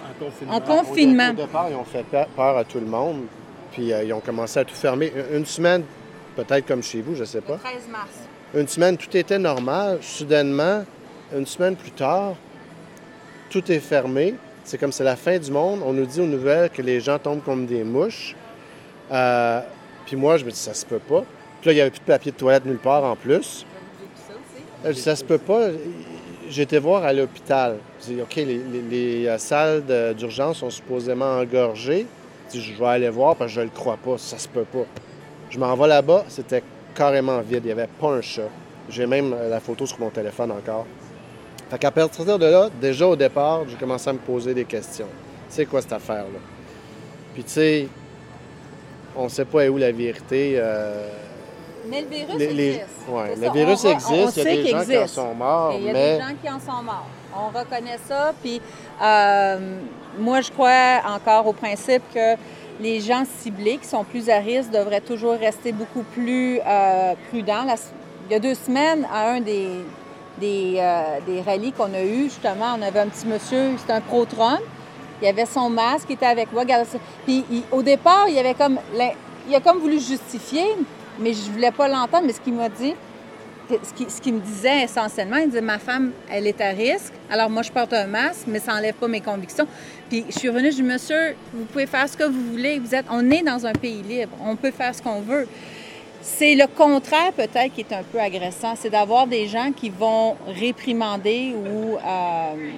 En 0.04 0.26
confinement. 0.26 0.56
En 0.56 0.62
confinement. 0.62 1.30
Au, 1.32 1.34
départ, 1.34 1.68
ils 1.70 1.76
ont 1.76 1.84
fait 1.84 2.06
peur 2.36 2.58
à 2.58 2.64
tout 2.64 2.80
le 2.80 2.86
monde. 2.86 3.24
Puis 3.72 3.94
euh, 3.94 4.04
ils 4.04 4.14
ont 4.14 4.20
commencé 4.20 4.60
à 4.60 4.66
tout 4.66 4.76
fermer. 4.76 5.12
Une 5.34 5.46
semaine, 5.46 5.84
peut-être 6.36 6.66
comme 6.66 6.84
chez 6.84 7.02
vous, 7.02 7.16
je 7.16 7.22
ne 7.22 7.26
sais 7.26 7.42
pas. 7.42 7.54
Le 7.54 7.60
13 7.60 7.74
mars. 7.92 8.10
Une 8.54 8.68
semaine, 8.68 8.98
tout 8.98 9.16
était 9.16 9.40
normal. 9.40 10.00
Soudainement, 10.02 10.84
une 11.36 11.46
semaine 11.46 11.76
plus 11.76 11.92
tard, 11.92 12.36
tout 13.50 13.72
est 13.72 13.80
fermé. 13.80 14.36
C'est 14.64 14.78
comme 14.78 14.92
c'est 14.92 15.04
la 15.04 15.16
fin 15.16 15.38
du 15.38 15.52
monde. 15.52 15.82
On 15.86 15.94
nous 15.94 16.06
dit 16.06 16.22
aux 16.22 16.26
nouvelles 16.26 16.70
que 16.70 16.82
les 16.82 17.00
gens 17.00 17.20
tombent 17.20 17.44
comme 17.44 17.66
des 17.66 17.84
mouches. 17.84 18.36
Euh, 19.12 19.62
puis 20.08 20.16
moi, 20.16 20.38
je 20.38 20.46
me 20.46 20.52
dis, 20.52 20.58
ça 20.58 20.74
se 20.74 20.86
peut 20.86 21.00
pas. 21.00 21.24
Puis 21.60 21.68
là, 21.68 21.74
il 21.74 21.76
n'y 21.76 21.82
avait 21.82 21.92
plus 21.92 22.00
de 22.00 22.06
papier 22.06 22.32
de 22.32 22.38
toilette 22.38 22.66
nulle 22.66 22.78
part 22.78 23.04
en 23.04 23.16
plus. 23.18 23.66
Dis, 24.86 25.02
ça 25.02 25.16
se 25.18 25.24
peut 25.24 25.38
pas. 25.38 25.68
Été 26.58 26.80
voir 26.80 27.04
à 27.04 27.12
l'hôpital. 27.12 27.76
Je 28.02 28.14
dis, 28.14 28.22
OK, 28.22 28.36
les, 28.36 29.28
euh, 29.28 29.38
salles 29.38 29.84
d'urgence 30.18 30.60
sont 30.60 30.70
supposément 30.70 31.40
engorgées. 31.40 32.08
Je 32.54 32.62
je 32.62 32.74
vais 32.74 32.86
aller 32.86 33.10
voir 33.10 33.36
parce 33.36 33.52
que 33.52 33.56
je 33.56 33.62
le 33.62 33.70
crois 33.70 33.98
pas. 33.98 34.18
Ça 34.18 34.38
se 34.38 34.48
peut 34.48 34.64
pas. 34.64 34.86
Je 35.50 35.60
m'en 35.60 35.76
vais 35.76 35.88
là-bas, 35.88 36.24
c'était 36.30 36.64
carrément 36.96 37.42
vide. 37.42 37.64
Il 37.64 37.66
n'y 37.66 37.72
avait 37.72 37.90
pas 38.00 38.12
un 38.12 38.22
chat. 38.22 38.50
J'ai 38.90 39.06
même 39.06 39.34
euh, 39.34 39.50
la 39.50 39.60
photo 39.60 39.86
sur 39.86 40.00
mon 40.00 40.10
téléphone 40.10 40.52
encore. 40.52 40.86
Fait 41.70 41.78
qu'à 41.78 41.92
partir 41.92 42.24
de 42.38 42.46
là, 42.46 42.70
déjà 42.80 43.08
au 43.08 43.16
départ, 43.18 43.64
j'ai 43.68 43.76
commencé 43.76 44.10
à 44.10 44.14
me 44.14 44.20
poser 44.20 44.54
des 44.54 44.64
questions. 44.64 45.10
C'est 45.50 45.66
quoi 45.66 45.82
cette 45.82 45.92
affaire-là? 45.92 46.40
Puis 47.34 47.44
tu 47.44 47.50
sais, 47.52 47.88
on 49.18 49.24
ne 49.26 49.30
sait 49.30 49.46
pas 49.46 49.68
où 49.68 49.78
la 49.78 49.92
vérité. 49.92 50.54
Euh, 50.58 51.10
mais 51.90 52.02
le 52.02 52.08
virus 52.08 52.42
existe. 52.42 52.82
Ouais, 53.10 53.36
le 53.36 53.52
virus 53.52 53.86
existe. 53.86 54.38
il 54.38 54.44
y 54.44 54.48
a 54.48 54.56
des 54.56 54.70
gens 54.70 54.86
qui 54.86 54.98
en 54.98 55.08
sont 55.08 55.34
morts. 55.34 55.74
Il 55.78 55.84
y 55.86 55.90
a 55.90 55.94
des 55.94 56.20
gens 56.20 56.36
qui 56.42 56.50
en 56.50 56.60
sont 56.60 56.84
morts. 56.84 57.08
On 57.36 57.58
reconnaît 57.58 58.00
ça. 58.08 58.34
Puis 58.42 58.62
euh, 59.02 59.78
moi, 60.20 60.42
je 60.42 60.52
crois 60.52 61.02
encore 61.08 61.48
au 61.48 61.54
principe 61.54 62.04
que 62.14 62.36
les 62.80 63.00
gens 63.00 63.24
ciblés 63.40 63.78
qui 63.78 63.88
sont 63.88 64.04
plus 64.04 64.30
à 64.30 64.38
risque 64.38 64.72
devraient 64.72 65.02
toujours 65.02 65.34
rester 65.34 65.72
beaucoup 65.72 66.04
plus 66.14 66.60
euh, 66.60 67.14
prudents. 67.30 67.66
il 68.28 68.34
y 68.34 68.36
a 68.36 68.40
deux 68.40 68.54
semaines, 68.54 69.08
à 69.12 69.32
un 69.32 69.42
des, 69.42 69.70
des, 70.40 70.84
des 71.26 71.42
rallyes 71.42 71.72
qu'on 71.72 71.94
a 71.94 72.04
eu, 72.04 72.26
justement, 72.26 72.76
on 72.78 72.82
avait 72.84 73.00
un 73.00 73.08
petit 73.08 73.26
monsieur, 73.26 73.78
c'était 73.78 73.94
un 73.94 74.02
pro-Trump. 74.02 74.62
Il 75.22 75.28
avait 75.28 75.46
son 75.46 75.70
masque, 75.70 76.08
il 76.10 76.14
était 76.14 76.26
avec 76.26 76.52
moi. 76.52 76.64
Puis 77.26 77.44
au 77.72 77.82
départ, 77.82 78.28
il 78.30 78.38
avait 78.38 78.54
comme 78.54 78.80
il 79.48 79.56
a 79.56 79.60
comme 79.62 79.80
voulu 79.80 80.00
justifier, 80.00 80.66
mais 81.20 81.34
je 81.34 81.50
voulais 81.52 81.72
pas 81.72 81.88
l'entendre. 81.88 82.26
Mais 82.26 82.34
ce 82.34 82.42
qu'il 82.42 82.54
m'a 82.54 82.70
dit, 82.70 82.94
ce 83.70 84.22
qu'il 84.22 84.34
me 84.34 84.40
disait 84.40 84.84
essentiellement, 84.84 85.38
il 85.38 85.48
disait 85.48 85.62
ma 85.62 85.80
femme, 85.80 86.12
elle 86.30 86.48
est 86.48 86.62
à 86.62 86.70
risque. 86.70 87.14
Alors 87.30 87.50
moi, 87.50 87.62
je 87.64 87.72
porte 87.72 87.94
un 87.94 88.08
masque, 88.08 88.44
mais 88.48 88.60
ça 88.60 88.74
n'enlève 88.74 88.96
pas 88.96 89.08
mes 89.08 89.22
convictions. 89.22 89.68
Puis 90.10 90.26
je 90.30 90.38
suis 90.38 90.50
revenue, 90.50 90.72
je 90.72 90.78
dis 90.78 90.84
monsieur, 90.84 91.36
vous 91.54 91.66
pouvez 91.66 91.86
faire 91.86 92.08
ce 92.08 92.16
que 92.16 92.24
vous 92.24 92.52
voulez. 92.52 92.80
Vous 92.80 92.94
êtes, 92.94 93.06
on 93.10 93.30
est 93.30 93.44
dans 93.44 93.66
un 93.66 93.74
pays 93.74 94.02
libre, 94.04 94.32
on 94.44 94.56
peut 94.56 94.72
faire 94.72 94.94
ce 94.94 95.02
qu'on 95.02 95.22
veut. 95.22 95.48
C'est 96.22 96.56
le 96.56 96.68
contraire 96.68 97.32
peut-être 97.34 97.74
qui 97.74 97.82
est 97.82 97.94
un 97.94 98.04
peu 98.04 98.20
agressant, 98.20 98.76
c'est 98.76 98.90
d'avoir 98.90 99.28
des 99.28 99.48
gens 99.48 99.72
qui 99.72 99.90
vont 99.90 100.36
réprimander 100.48 101.54
ou 101.56 101.96
euh, 101.96 102.72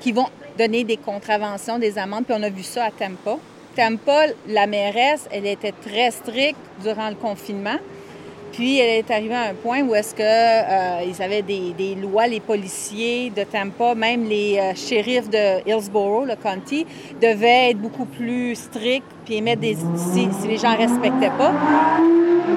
qui 0.00 0.12
vont 0.12 0.26
donner 0.58 0.84
des 0.84 0.96
contraventions, 0.96 1.78
des 1.78 1.98
amendes, 1.98 2.24
puis 2.24 2.34
on 2.38 2.42
a 2.42 2.50
vu 2.50 2.62
ça 2.62 2.84
à 2.84 2.90
Tampa. 2.90 3.38
Tampa, 3.74 4.26
la 4.48 4.66
mairesse, 4.66 5.28
elle 5.32 5.46
était 5.46 5.72
très 5.72 6.10
stricte 6.10 6.58
durant 6.82 7.08
le 7.08 7.16
confinement. 7.16 7.78
Puis 8.52 8.78
elle 8.78 9.00
est 9.00 9.10
arrivée 9.10 9.34
à 9.34 9.48
un 9.50 9.54
point 9.54 9.82
où 9.82 9.96
est-ce 9.96 10.14
que 10.14 10.22
euh, 10.22 11.04
ils 11.04 11.20
avaient 11.20 11.42
des, 11.42 11.96
lois, 11.96 12.28
les 12.28 12.38
policiers 12.38 13.30
de 13.30 13.42
Tampa, 13.42 13.96
même 13.96 14.28
les 14.28 14.58
euh, 14.58 14.74
shérifs 14.76 15.28
de 15.28 15.68
Hillsborough, 15.68 16.24
le 16.24 16.36
county, 16.36 16.86
devaient 17.20 17.70
être 17.70 17.78
beaucoup 17.78 18.04
plus 18.04 18.54
stricts 18.54 19.06
puis 19.24 19.36
émettre 19.36 19.60
des 19.60 19.76
si, 19.96 20.28
les 20.46 20.58
gens 20.58 20.76
respectaient 20.76 21.32
pas. 21.36 21.52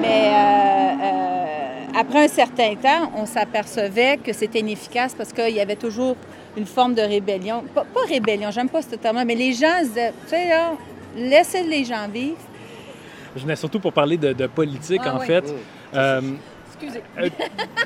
Mais 0.00 0.30
euh, 0.32 1.98
après 1.98 2.26
un 2.26 2.28
certain 2.28 2.76
temps, 2.76 3.10
on 3.16 3.26
s'apercevait 3.26 4.18
que 4.18 4.32
c'était 4.32 4.60
inefficace 4.60 5.16
parce 5.18 5.32
qu'il 5.32 5.56
y 5.56 5.60
avait 5.60 5.74
toujours 5.74 6.14
une 6.58 6.66
forme 6.66 6.94
de 6.94 7.02
rébellion. 7.02 7.64
Pas, 7.74 7.84
rébellion, 8.06 8.50
j'aime 8.50 8.68
pas 8.68 8.82
ce 8.82 8.96
terme 8.96 9.22
mais 9.24 9.34
les 9.34 9.52
gens 9.52 9.80
disaient, 9.82 10.12
tu 10.24 10.30
sais, 10.30 10.48
là, 10.48 10.72
laissez 11.16 11.62
les 11.62 11.84
gens 11.84 12.08
vivre. 12.08 12.36
Je 13.36 13.42
venais 13.42 13.56
surtout 13.56 13.80
pour 13.80 13.92
parler 13.92 14.16
de, 14.16 14.46
politique, 14.46 15.02
ah 15.04 15.16
en 15.16 15.20
fait. 15.20 15.44
Euh, 15.94 16.20
Excusez. 16.66 17.02
Euh, 17.18 17.28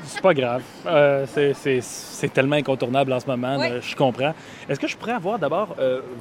c'est 0.03 0.21
pas 0.21 0.33
grave. 0.33 0.61
Euh, 0.85 1.25
c'est 1.27 2.33
tellement 2.33 2.55
incontournable 2.55 3.13
en 3.13 3.19
ce 3.19 3.27
moment, 3.27 3.57
je 3.81 3.95
comprends. 3.95 4.33
Est-ce 4.67 4.79
que 4.79 4.87
je 4.87 4.97
pourrais 4.97 5.13
avoir 5.13 5.37
d'abord 5.39 5.75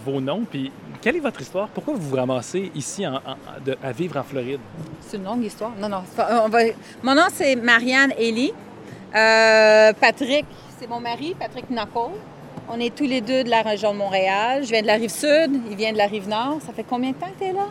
vos 0.05 0.21
noms, 0.21 0.45
puis 0.49 0.71
quelle 1.01 1.17
est 1.17 1.21
votre 1.21 1.41
histoire? 1.41 1.69
Pourquoi 1.69 1.95
vous 1.95 2.09
vous 2.09 2.17
ramassez 2.17 2.71
ici 2.75 3.05
à 3.05 3.93
vivre 3.93 4.17
en 4.19 4.23
Floride? 4.23 4.61
C'est 5.01 5.17
une 5.17 5.25
longue 5.25 5.45
histoire. 5.45 5.73
Non, 5.81 5.89
non. 5.89 6.03
On 6.45 6.49
va... 6.49 6.61
Mon 7.03 7.15
nom, 7.15 7.27
c'est 7.33 7.57
Marianne 7.57 8.13
Elie. 8.19 8.53
Patrick, 9.13 10.47
c'est 10.79 10.89
mon 10.89 11.01
mari, 11.01 11.35
Patrick 11.39 11.71
Knuckle. 11.71 12.17
On 12.69 12.79
est 12.81 12.95
tous 12.95 13.05
les 13.05 13.21
deux 13.21 13.45
de 13.45 13.51
la 13.51 13.63
région 13.63 13.93
de 13.93 13.99
Montréal. 13.99 14.63
Je 14.65 14.71
viens 14.71 14.83
de 14.83 14.87
la 14.87 14.95
rive 14.95 15.11
sud, 15.11 15.51
il 15.71 15.77
vient 15.77 15.93
de 15.93 15.99
la 15.99 16.07
rive 16.07 16.29
nord. 16.29 16.59
Ça 16.65 16.73
fait 16.73 16.85
combien 16.89 17.11
de 17.11 17.17
temps 17.17 17.27
que 17.39 17.45
tu 17.45 17.51
es 17.51 17.53
là? 17.53 17.67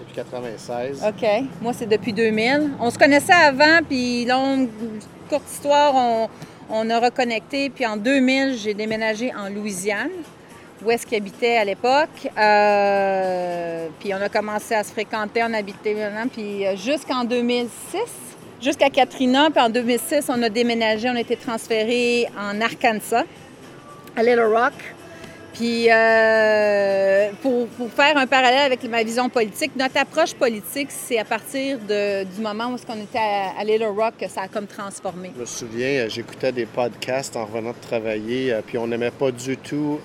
Depuis 0.00 0.14
96. 0.14 1.04
OK. 1.08 1.28
Moi, 1.60 1.72
c'est 1.72 1.88
depuis 1.88 2.12
2000. 2.12 2.72
On 2.80 2.90
se 2.90 2.98
connaissait 2.98 3.32
avant, 3.32 3.80
puis 3.88 4.24
longue, 4.24 4.68
courte 5.28 5.50
histoire, 5.50 5.94
on, 6.70 6.90
a 6.90 7.00
reconnecté. 7.00 7.70
Puis 7.70 7.86
en 7.86 7.96
2000, 7.96 8.56
j'ai 8.56 8.74
déménagé 8.74 9.32
en 9.34 9.48
Louisiane, 9.48 10.10
où 10.84 10.90
est-ce 10.90 11.06
qu'il 11.06 11.16
habitait 11.16 11.56
à 11.56 11.64
l'époque. 11.64 12.28
Euh, 12.38 13.88
puis 13.98 14.12
on 14.14 14.20
a 14.20 14.28
commencé 14.28 14.74
à 14.74 14.84
se 14.84 14.92
fréquenter, 14.92 15.42
on 15.42 15.54
habitait 15.54 15.94
maintenant. 15.94 16.28
Puis 16.28 16.66
euh, 16.66 16.76
jusqu'en 16.76 17.24
2006, 17.24 17.98
jusqu'à 18.60 18.90
Katrina, 18.90 19.50
puis 19.50 19.60
en 19.60 19.70
2006, 19.70 20.26
on 20.28 20.42
a 20.42 20.48
déménagé, 20.48 21.08
on 21.08 21.16
a 21.16 21.20
été 21.20 21.36
transféré 21.36 22.26
en 22.38 22.60
Arkansas 22.60 23.24
à 24.16 24.22
Little 24.22 24.52
Rock. 24.52 24.72
Puis, 25.52 25.86
euh, 25.90 27.30
pour, 27.40 27.66
faire 27.90 28.18
un 28.18 28.26
parallèle 28.26 28.66
avec 28.66 28.84
ma 28.84 29.02
vision 29.02 29.30
politique, 29.30 29.72
notre 29.74 29.96
approche 29.96 30.34
politique, 30.34 30.88
c'est 30.90 31.18
à 31.18 31.24
partir 31.24 31.78
du 31.78 32.42
moment 32.42 32.66
où 32.66 32.76
on 32.88 33.02
était 33.02 33.18
à, 33.18 33.64
Little 33.64 33.94
Rock 33.96 34.14
que 34.20 34.28
ça 34.28 34.42
a 34.42 34.48
comme 34.48 34.66
transformé. 34.66 35.32
Je 35.34 35.40
me 35.40 35.46
souviens, 35.46 35.88
euh, 35.88 36.08
j'écoutais 36.10 36.52
des 36.52 36.66
podcasts 36.66 37.36
en 37.36 37.46
revenant 37.46 37.70
de 37.70 37.80
travailler, 37.80 38.52
euh, 38.52 38.60
puis 38.66 38.76
on 38.76 38.86
n'aimait 38.86 39.10
pas 39.10 39.30
du 39.30 39.56
tout 39.56 39.98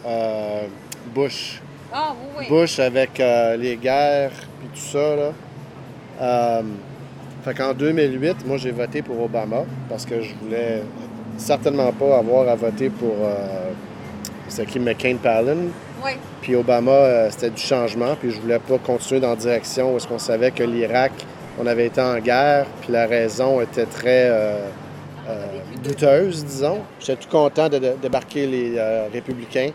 Bush. 1.13 1.61
Ah, 1.91 2.15
oui, 2.17 2.27
oui. 2.39 2.45
Bush 2.49 2.79
avec 2.79 3.17
les 3.17 3.75
guerres, 3.75 4.31
puis 4.59 4.69
tout 4.73 4.97
ça, 4.97 5.15
là. 5.17 6.63
fait 7.43 7.53
qu'en 7.53 7.73
2008, 7.73 8.47
moi, 8.47 8.55
j'ai 8.55 8.71
voté 8.71 9.01
pour 9.01 9.21
Obama 9.21 9.65
parce 9.89 10.05
que 10.05 10.21
je 10.21 10.33
voulais 10.41 10.81
certainement 11.37 11.91
pas 11.91 12.19
avoir 12.19 12.47
à 12.47 12.55
voter 12.55 12.89
pour 12.89 13.15
c'est 14.51 14.65
qui 14.65 14.79
McCain-Palin. 14.79 15.70
Oui. 16.03 16.12
Puis 16.41 16.55
Obama, 16.55 16.91
euh, 16.91 17.29
c'était 17.31 17.50
du 17.50 17.62
changement. 17.62 18.15
Puis 18.20 18.31
je 18.31 18.41
voulais 18.41 18.60
pas 18.60 18.77
continuer 18.77 19.22
dans 19.22 19.29
la 19.29 19.36
direction 19.36 19.93
où 19.93 19.98
est-ce 19.98 20.08
qu'on 20.08 20.20
savait 20.20 20.51
que 20.51 20.63
l'Irak, 20.63 21.13
on 21.60 21.65
avait 21.65 21.88
été 21.88 22.01
en 22.01 22.17
guerre, 22.20 22.65
puis 22.81 22.91
la 22.91 23.08
raison 23.08 23.62
était 23.62 23.86
très 23.86 24.29
euh, 24.29 24.67
euh, 25.29 25.46
douteuse, 25.84 26.43
disons. 26.43 26.79
J'étais 27.00 27.15
tout 27.24 27.29
content 27.29 27.70
de, 27.70 27.79
débarquer 28.01 28.46
les 28.48 28.81
républicains 29.13 29.72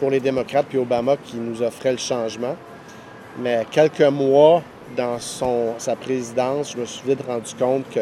pour 0.00 0.10
les 0.10 0.20
démocrates, 0.20 0.66
puis 0.68 0.78
Obama 0.78 1.16
qui 1.16 1.36
nous 1.36 1.62
offrait 1.62 1.92
le 1.92 1.98
changement. 1.98 2.56
Mais 3.38 3.66
quelques 3.70 4.00
mois 4.02 4.62
dans 4.96 5.18
son, 5.18 5.74
sa 5.78 5.96
présidence, 5.96 6.72
je 6.72 6.78
me 6.78 6.86
suis 6.86 7.08
vite 7.08 7.20
rendu 7.26 7.54
compte 7.58 7.88
que 7.90 8.00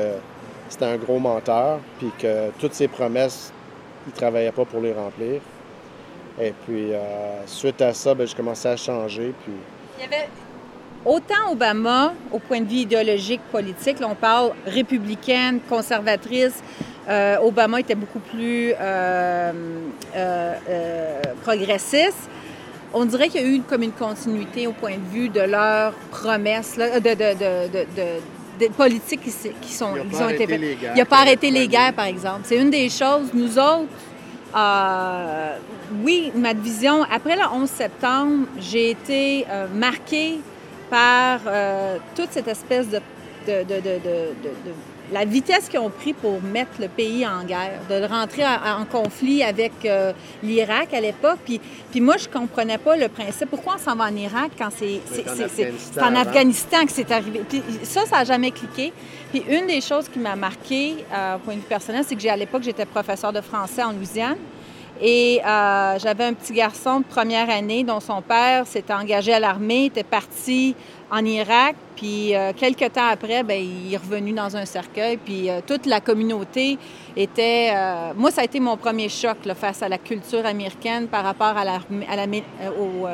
c'était 0.69 0.85
un 0.85 0.97
gros 0.97 1.19
menteur, 1.19 1.79
puis 1.99 2.11
que 2.19 2.51
toutes 2.59 2.75
ses 2.75 2.89
promesses, 2.89 3.53
il 4.07 4.11
ne 4.11 4.17
travaillait 4.17 4.53
pas 4.53 4.65
pour 4.65 4.81
les 4.81 4.93
remplir. 4.93 5.41
Et 6.41 6.53
puis, 6.67 6.93
euh, 6.93 7.47
suite 7.47 7.81
à 7.81 7.95
ça, 7.95 8.15
ben, 8.15 8.27
j'ai 8.27 8.35
commencé 8.35 8.69
à 8.69 8.77
changer. 8.77 9.33
Puis... 9.43 9.53
Il 9.99 10.03
y 10.03 10.07
avait 10.07 10.29
autant 11.05 11.51
Obama, 11.51 12.13
au 12.31 12.39
point 12.39 12.61
de 12.61 12.69
vue 12.69 12.77
idéologique, 12.77 13.41
politique, 13.51 14.01
là, 14.01 14.09
on 14.11 14.15
parle 14.15 14.53
républicaine, 14.67 15.61
conservatrice. 15.69 16.63
Euh, 17.09 17.39
Obama 17.39 17.81
était 17.81 17.95
beaucoup 17.95 18.19
plus 18.19 18.75
euh, 18.79 19.53
progressiste. 21.43 22.29
on 22.93 23.05
dirait 23.05 23.29
qu'il 23.29 23.41
y 23.41 23.45
a 23.45 23.47
eu 23.47 23.61
comme 23.61 23.85
une 23.85 23.93
continuité 23.93 24.67
au 24.67 24.73
point 24.73 24.97
de 24.97 25.17
vue 25.17 25.29
de 25.29 25.41
leurs 25.41 25.93
promesses, 26.11 26.77
de, 26.77 27.15
de, 28.59 28.69
politiques 28.77 29.21
qui, 29.61 29.73
sont, 29.73 29.95
ils 29.97 30.23
ont 30.23 30.29
été 30.29 30.47
faites. 30.47 30.61
Il 30.95 30.99
n'a 30.99 31.05
pas 31.05 31.19
arrêté 31.19 31.51
les 31.51 31.69
guerres, 31.69 31.93
par 31.93 32.07
exemple. 32.07 32.41
C'est 32.45 32.57
une 32.57 32.71
des 32.71 32.89
choses, 32.89 33.31
nous 33.33 33.59
autres, 33.59 33.89
euh, 34.55 35.59
oui, 36.03 36.33
ma 36.35 36.53
vision, 36.53 37.03
après 37.05 37.37
le 37.37 37.43
11 37.53 37.69
septembre, 37.69 38.47
j'ai 38.59 38.91
été 38.91 39.47
euh, 39.49 39.67
marquée 39.69 40.41
par 40.89 41.41
euh, 41.47 41.99
toute 42.15 42.31
cette 42.31 42.49
espèce 42.49 42.89
de, 42.89 43.01
la 45.13 45.25
vitesse 45.25 45.69
qu'ils 45.69 45.81
ont 45.81 45.91
pris 45.91 46.13
pour 46.13 46.43
mettre 46.43 46.81
le 46.81 46.89
pays 46.89 47.27
en 47.27 47.45
guerre, 47.45 47.81
de 47.89 48.05
rentrer 48.07 48.45
en, 48.45 48.85
conflit 48.85 49.43
avec 49.43 49.73
l'Irak 50.43 50.95
à 50.95 51.01
l'époque. 51.01 51.39
Puis, 51.45 51.61
puis 51.91 52.01
moi, 52.01 52.17
je 52.17 52.29
comprenais 52.29 52.79
pas 52.79 52.97
le 52.97 53.09
principe. 53.09 53.51
Pourquoi 53.51 53.75
on 53.77 53.79
s'en 53.79 53.97
va 53.97 54.05
en 54.05 54.17
Irak 54.17 54.53
quand 54.59 54.69
c'est 54.77 55.01
en, 56.01 56.03
en 56.03 56.15
Afghanistan 56.17 56.85
que 56.85 56.93
c'est 56.93 57.11
arrivé? 57.11 57.43
Puis 57.49 57.63
ça, 57.83 58.05
ça 58.07 58.19
n'a 58.19 58.25
jamais 58.25 58.51
cliqué. 58.51 58.93
Puis 59.31 59.45
une 59.49 59.67
des 59.67 59.81
choses 59.81 60.09
qui 60.09 60.19
m'a 60.19 60.37
marquée, 60.37 60.95
au 61.35 61.39
point 61.39 61.55
de 61.55 61.61
vue 61.61 61.67
personnel, 61.67 62.05
c'est 62.07 62.15
que 62.15 62.21
j'ai 62.21 62.31
à 62.31 62.37
l'époque, 62.37 62.63
j'étais 62.63 62.87
professeur 62.87 63.33
de 63.33 63.41
français 63.41 63.83
en 63.83 63.93
Louisiane. 63.93 64.37
Et 65.01 65.41
euh, 65.45 65.99
j'avais 65.99 66.25
un 66.25 66.33
petit 66.33 66.55
garçon 66.55 67.01
de 67.01 67.05
première 67.05 67.51
année 67.51 67.85
dont 67.85 68.01
son 68.01 68.23
père 68.23 68.67
s'était 68.67 68.95
engagé 68.95 69.33
à 69.35 69.41
l'armée, 69.41 69.87
était 69.87 70.05
parti 70.05 70.75
en 71.11 71.25
Irak, 71.25 71.77
puis 71.95 72.35
euh, 72.35 72.53
quelques 72.57 72.93
temps 72.93 73.07
après, 73.11 73.43
bien, 73.43 73.57
il 73.57 73.93
est 73.93 73.99
revenu 73.99 74.33
dans 74.33 74.57
un 74.57 74.65
cercueil, 74.65 75.19
puis 75.19 75.51
euh, 75.51 75.61
toute 75.65 75.87
la 75.87 76.01
communauté 76.01 76.79
était... 77.15 77.73
moi, 78.17 78.31
ça 78.31 78.41
a 78.41 78.45
été 78.45 78.59
mon 78.59 78.77
premier 78.77 79.09
choc 79.09 79.37
face 79.55 79.83
à 79.83 79.89
la 79.89 79.99
culture 79.99 80.45
américaine 80.45 81.09
par 81.09 81.25
rapport 81.25 81.57
à 81.57 81.65
la, 81.65 81.79
à 82.11 82.17
la 82.17 82.27
aux. 82.79 83.07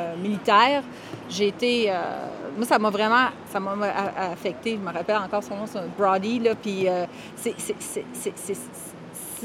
J'ai 1.29 1.47
été... 1.47 1.91
moi, 2.57 2.65
ça 2.65 2.79
m'a 2.79 2.89
vraiment... 2.89 3.27
Ça 3.51 3.59
m'a 3.59 3.71
affecté. 4.33 4.71
Je 4.71 4.77
me 4.77 4.91
rappelle 4.91 5.17
encore 5.17 5.43
son 5.43 5.55
nom, 5.55 5.65
c'est 5.65 5.79
Brody, 5.97 6.41
puis 6.61 6.87
c'est 7.35 7.53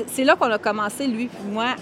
c'est 0.06 0.24
là 0.24 0.36
qu'on 0.36 0.50
a 0.50 0.58
commencé, 0.58 1.06
lui 1.06 1.24
et 1.24 1.52
moi, 1.52 1.74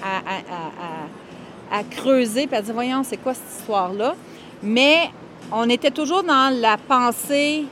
à, 1.71 1.83
creuser, 1.91 2.47
puis 2.47 2.57
à 2.57 2.63
dire, 2.63 2.75
voyons, 2.75 3.03
c'est 3.05 3.17
quoi 3.17 3.35
cette 3.35 3.61
histoire-là? 3.61 4.15
Mais 4.63 5.11
on 5.53 5.69
était 5.69 5.91
toujours 5.91 6.23
dans 6.23 6.55
la 6.55 6.77
pensée, 6.77 7.65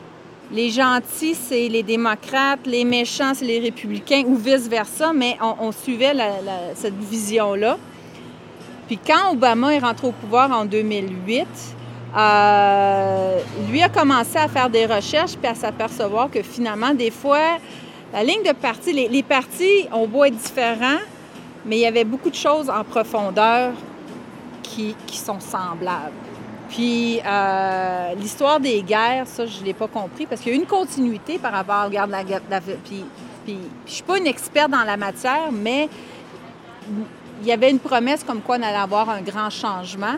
les 0.53 0.71
gentils, 0.71 1.35
c'est 1.35 1.69
les 1.69 1.83
démocrates, 1.83 2.67
les 2.67 2.85
méchants, 2.85 3.33
c'est 3.35 3.45
les 3.45 3.61
républicains, 3.61 4.25
ou 4.27 4.37
vice-versa, 4.37 5.13
mais 5.13 5.37
on, 5.41 5.73
suivait 5.73 6.13
cette 6.75 6.99
vision-là. 6.99 7.79
Puis 8.87 8.99
quand 8.99 9.33
Obama 9.33 9.75
est 9.75 9.79
rentré 9.79 10.07
au 10.07 10.13
pouvoir 10.13 10.51
en 10.53 10.65
2008, 10.65 11.47
euh, 12.17 13.39
lui 13.71 13.83
a 13.83 13.89
commencé 13.89 14.37
à 14.37 14.47
faire 14.47 14.71
des 14.71 14.87
recherches 14.87 15.37
puis 15.37 15.49
à 15.49 15.55
s'apercevoir 15.55 16.31
que 16.31 16.43
finalement, 16.43 16.95
des 16.95 17.11
fois, 17.11 17.59
la 18.15 18.23
ligne 18.23 18.45
de 18.45 18.53
parti, 18.53 18.93
les, 18.93 19.23
partis, 19.25 19.89
on 19.93 20.07
voit 20.07 20.29
être 20.29 20.37
différents, 20.37 21.01
mais 21.67 21.79
il 21.79 21.81
y 21.81 21.87
avait 21.87 22.05
beaucoup 22.05 22.31
de 22.31 22.37
choses 22.37 22.71
en 22.71 22.85
profondeur 22.85 23.73
qui, 24.63 24.95
sont 25.09 25.41
semblables. 25.41 26.13
Puis 26.69 27.21
euh, 27.27 28.15
l'histoire 28.15 28.61
des 28.61 28.83
guerres, 28.83 29.27
ça, 29.27 29.47
je 29.47 29.61
ne 29.61 29.65
l'ai 29.65 29.75
pas 29.75 29.89
compris 29.89 30.27
parce 30.27 30.41
qu'il 30.41 30.53
y 30.53 30.55
a 30.55 30.59
une 30.59 30.67
continuité 30.67 31.39
par 31.39 31.53
rapport 31.53 31.91
de 31.91 31.95
la 31.95 32.23
guerre. 32.23 32.41
Puis, 32.85 33.05
puis, 33.45 33.59
je 33.85 33.91
ne 33.91 33.95
suis 33.95 34.03
pas 34.05 34.19
une 34.19 34.29
experte 34.29 34.71
dans 34.71 34.85
la 34.85 34.97
matière, 34.97 35.51
mais 35.51 35.89
il 37.43 37.49
y 37.49 37.53
avait 37.53 37.71
une 37.71 37.81
promesse 37.81 38.23
comme 38.23 38.43
quoi 38.43 38.59
on 38.59 38.63
allait 38.63 38.77
avoir 38.77 39.11
un 39.11 39.23
grand 39.23 39.51
changement. 39.51 40.17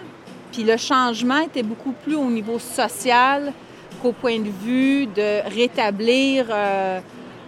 Puis 0.53 0.65
le 0.65 0.77
changement 0.77 1.39
était 1.39 1.63
beaucoup 1.63 1.93
plus 1.93 2.17
au 2.17 2.31
niveau 2.31 2.59
social 2.59 3.55
qu'au 4.03 4.13
point 4.13 4.39
de 4.39 4.51
vue 4.51 5.07
de 5.07 5.49
rétablir 5.49 6.47
euh, 6.51 7.01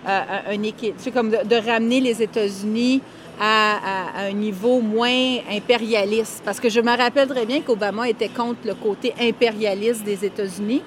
un 0.09 0.63
équilibre, 0.63 0.99
comme 1.13 1.31
de, 1.31 1.67
ramener 1.67 2.01
les 2.01 2.23
États-Unis 2.23 3.03
à, 3.41 4.27
un 4.27 4.33
niveau 4.33 4.81
moins 4.81 5.39
impérialiste. 5.51 6.43
Parce 6.45 6.59
que 6.59 6.69
je 6.69 6.81
me 6.81 6.97
rappelle 6.97 7.29
très 7.29 7.47
bien 7.47 7.61
qu'Obama 7.61 8.09
était 8.09 8.29
contre 8.29 8.61
le 8.65 8.75
côté 8.75 9.15
impérialiste 9.21 10.05
des 10.05 10.25
États-Unis, 10.25 10.83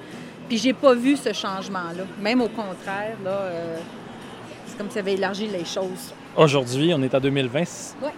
puis 0.48 0.58
j'ai 0.58 0.72
pas 0.72 0.94
vu 0.94 1.16
ce 1.16 1.32
changement-là. 1.32 2.04
Même 2.20 2.42
au 2.42 2.48
contraire, 2.48 3.16
là, 3.24 3.30
euh, 3.30 3.76
c'est 4.66 4.76
comme 4.76 4.88
si 4.88 4.94
ça 4.94 5.00
avait 5.00 5.14
élargi 5.14 5.46
les 5.46 5.64
choses. 5.64 6.12
Aujourd'hui, 6.36 6.92
on 6.94 7.02
est 7.02 7.14
en 7.14 7.20
2020. 7.20 7.62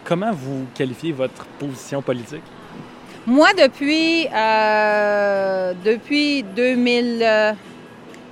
Comment 0.04 0.32
vous 0.32 0.66
qualifiez 0.74 1.12
votre 1.12 1.44
position 1.58 2.00
politique? 2.00 2.42
Moi, 3.26 3.48
depuis, 3.54 4.26
euh, 4.34 5.72
depuis 5.84 6.42
2000... 6.42 7.56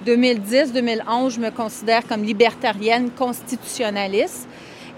2010-2011, 0.06 1.30
je 1.30 1.40
me 1.40 1.50
considère 1.50 2.06
comme 2.06 2.22
libertarienne 2.22 3.10
constitutionnaliste. 3.10 4.48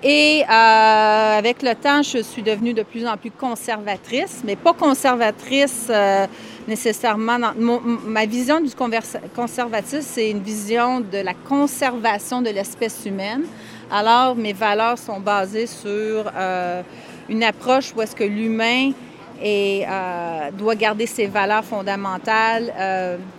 Et 0.06 0.42
euh, 0.42 1.38
avec 1.38 1.62
le 1.62 1.74
temps, 1.74 2.02
je 2.02 2.18
suis 2.18 2.42
devenue 2.42 2.74
de 2.74 2.82
plus 2.82 3.06
en 3.06 3.16
plus 3.16 3.30
conservatrice, 3.30 4.42
mais 4.44 4.54
pas 4.54 4.74
conservatrice 4.74 5.86
euh, 5.88 6.26
nécessairement. 6.68 7.38
Ma 8.06 8.26
vision 8.26 8.60
du 8.60 8.70
conservatisme, 9.34 10.06
c'est 10.06 10.28
une 10.28 10.42
vision 10.42 11.00
de 11.00 11.18
la 11.18 11.32
conservation 11.32 12.42
de 12.42 12.50
l'espèce 12.50 13.06
humaine. 13.06 13.44
Alors, 13.90 14.36
mes 14.36 14.52
valeurs 14.52 14.98
sont 14.98 15.20
basées 15.20 15.66
sur 15.66 16.30
euh, 16.36 16.82
une 17.30 17.42
approche 17.42 17.94
où 17.96 18.02
est-ce 18.02 18.14
que 18.14 18.24
l'humain 18.24 18.92
doit 20.58 20.74
garder 20.74 21.06
ses 21.06 21.26
valeurs 21.26 21.64
fondamentales. 21.64 22.72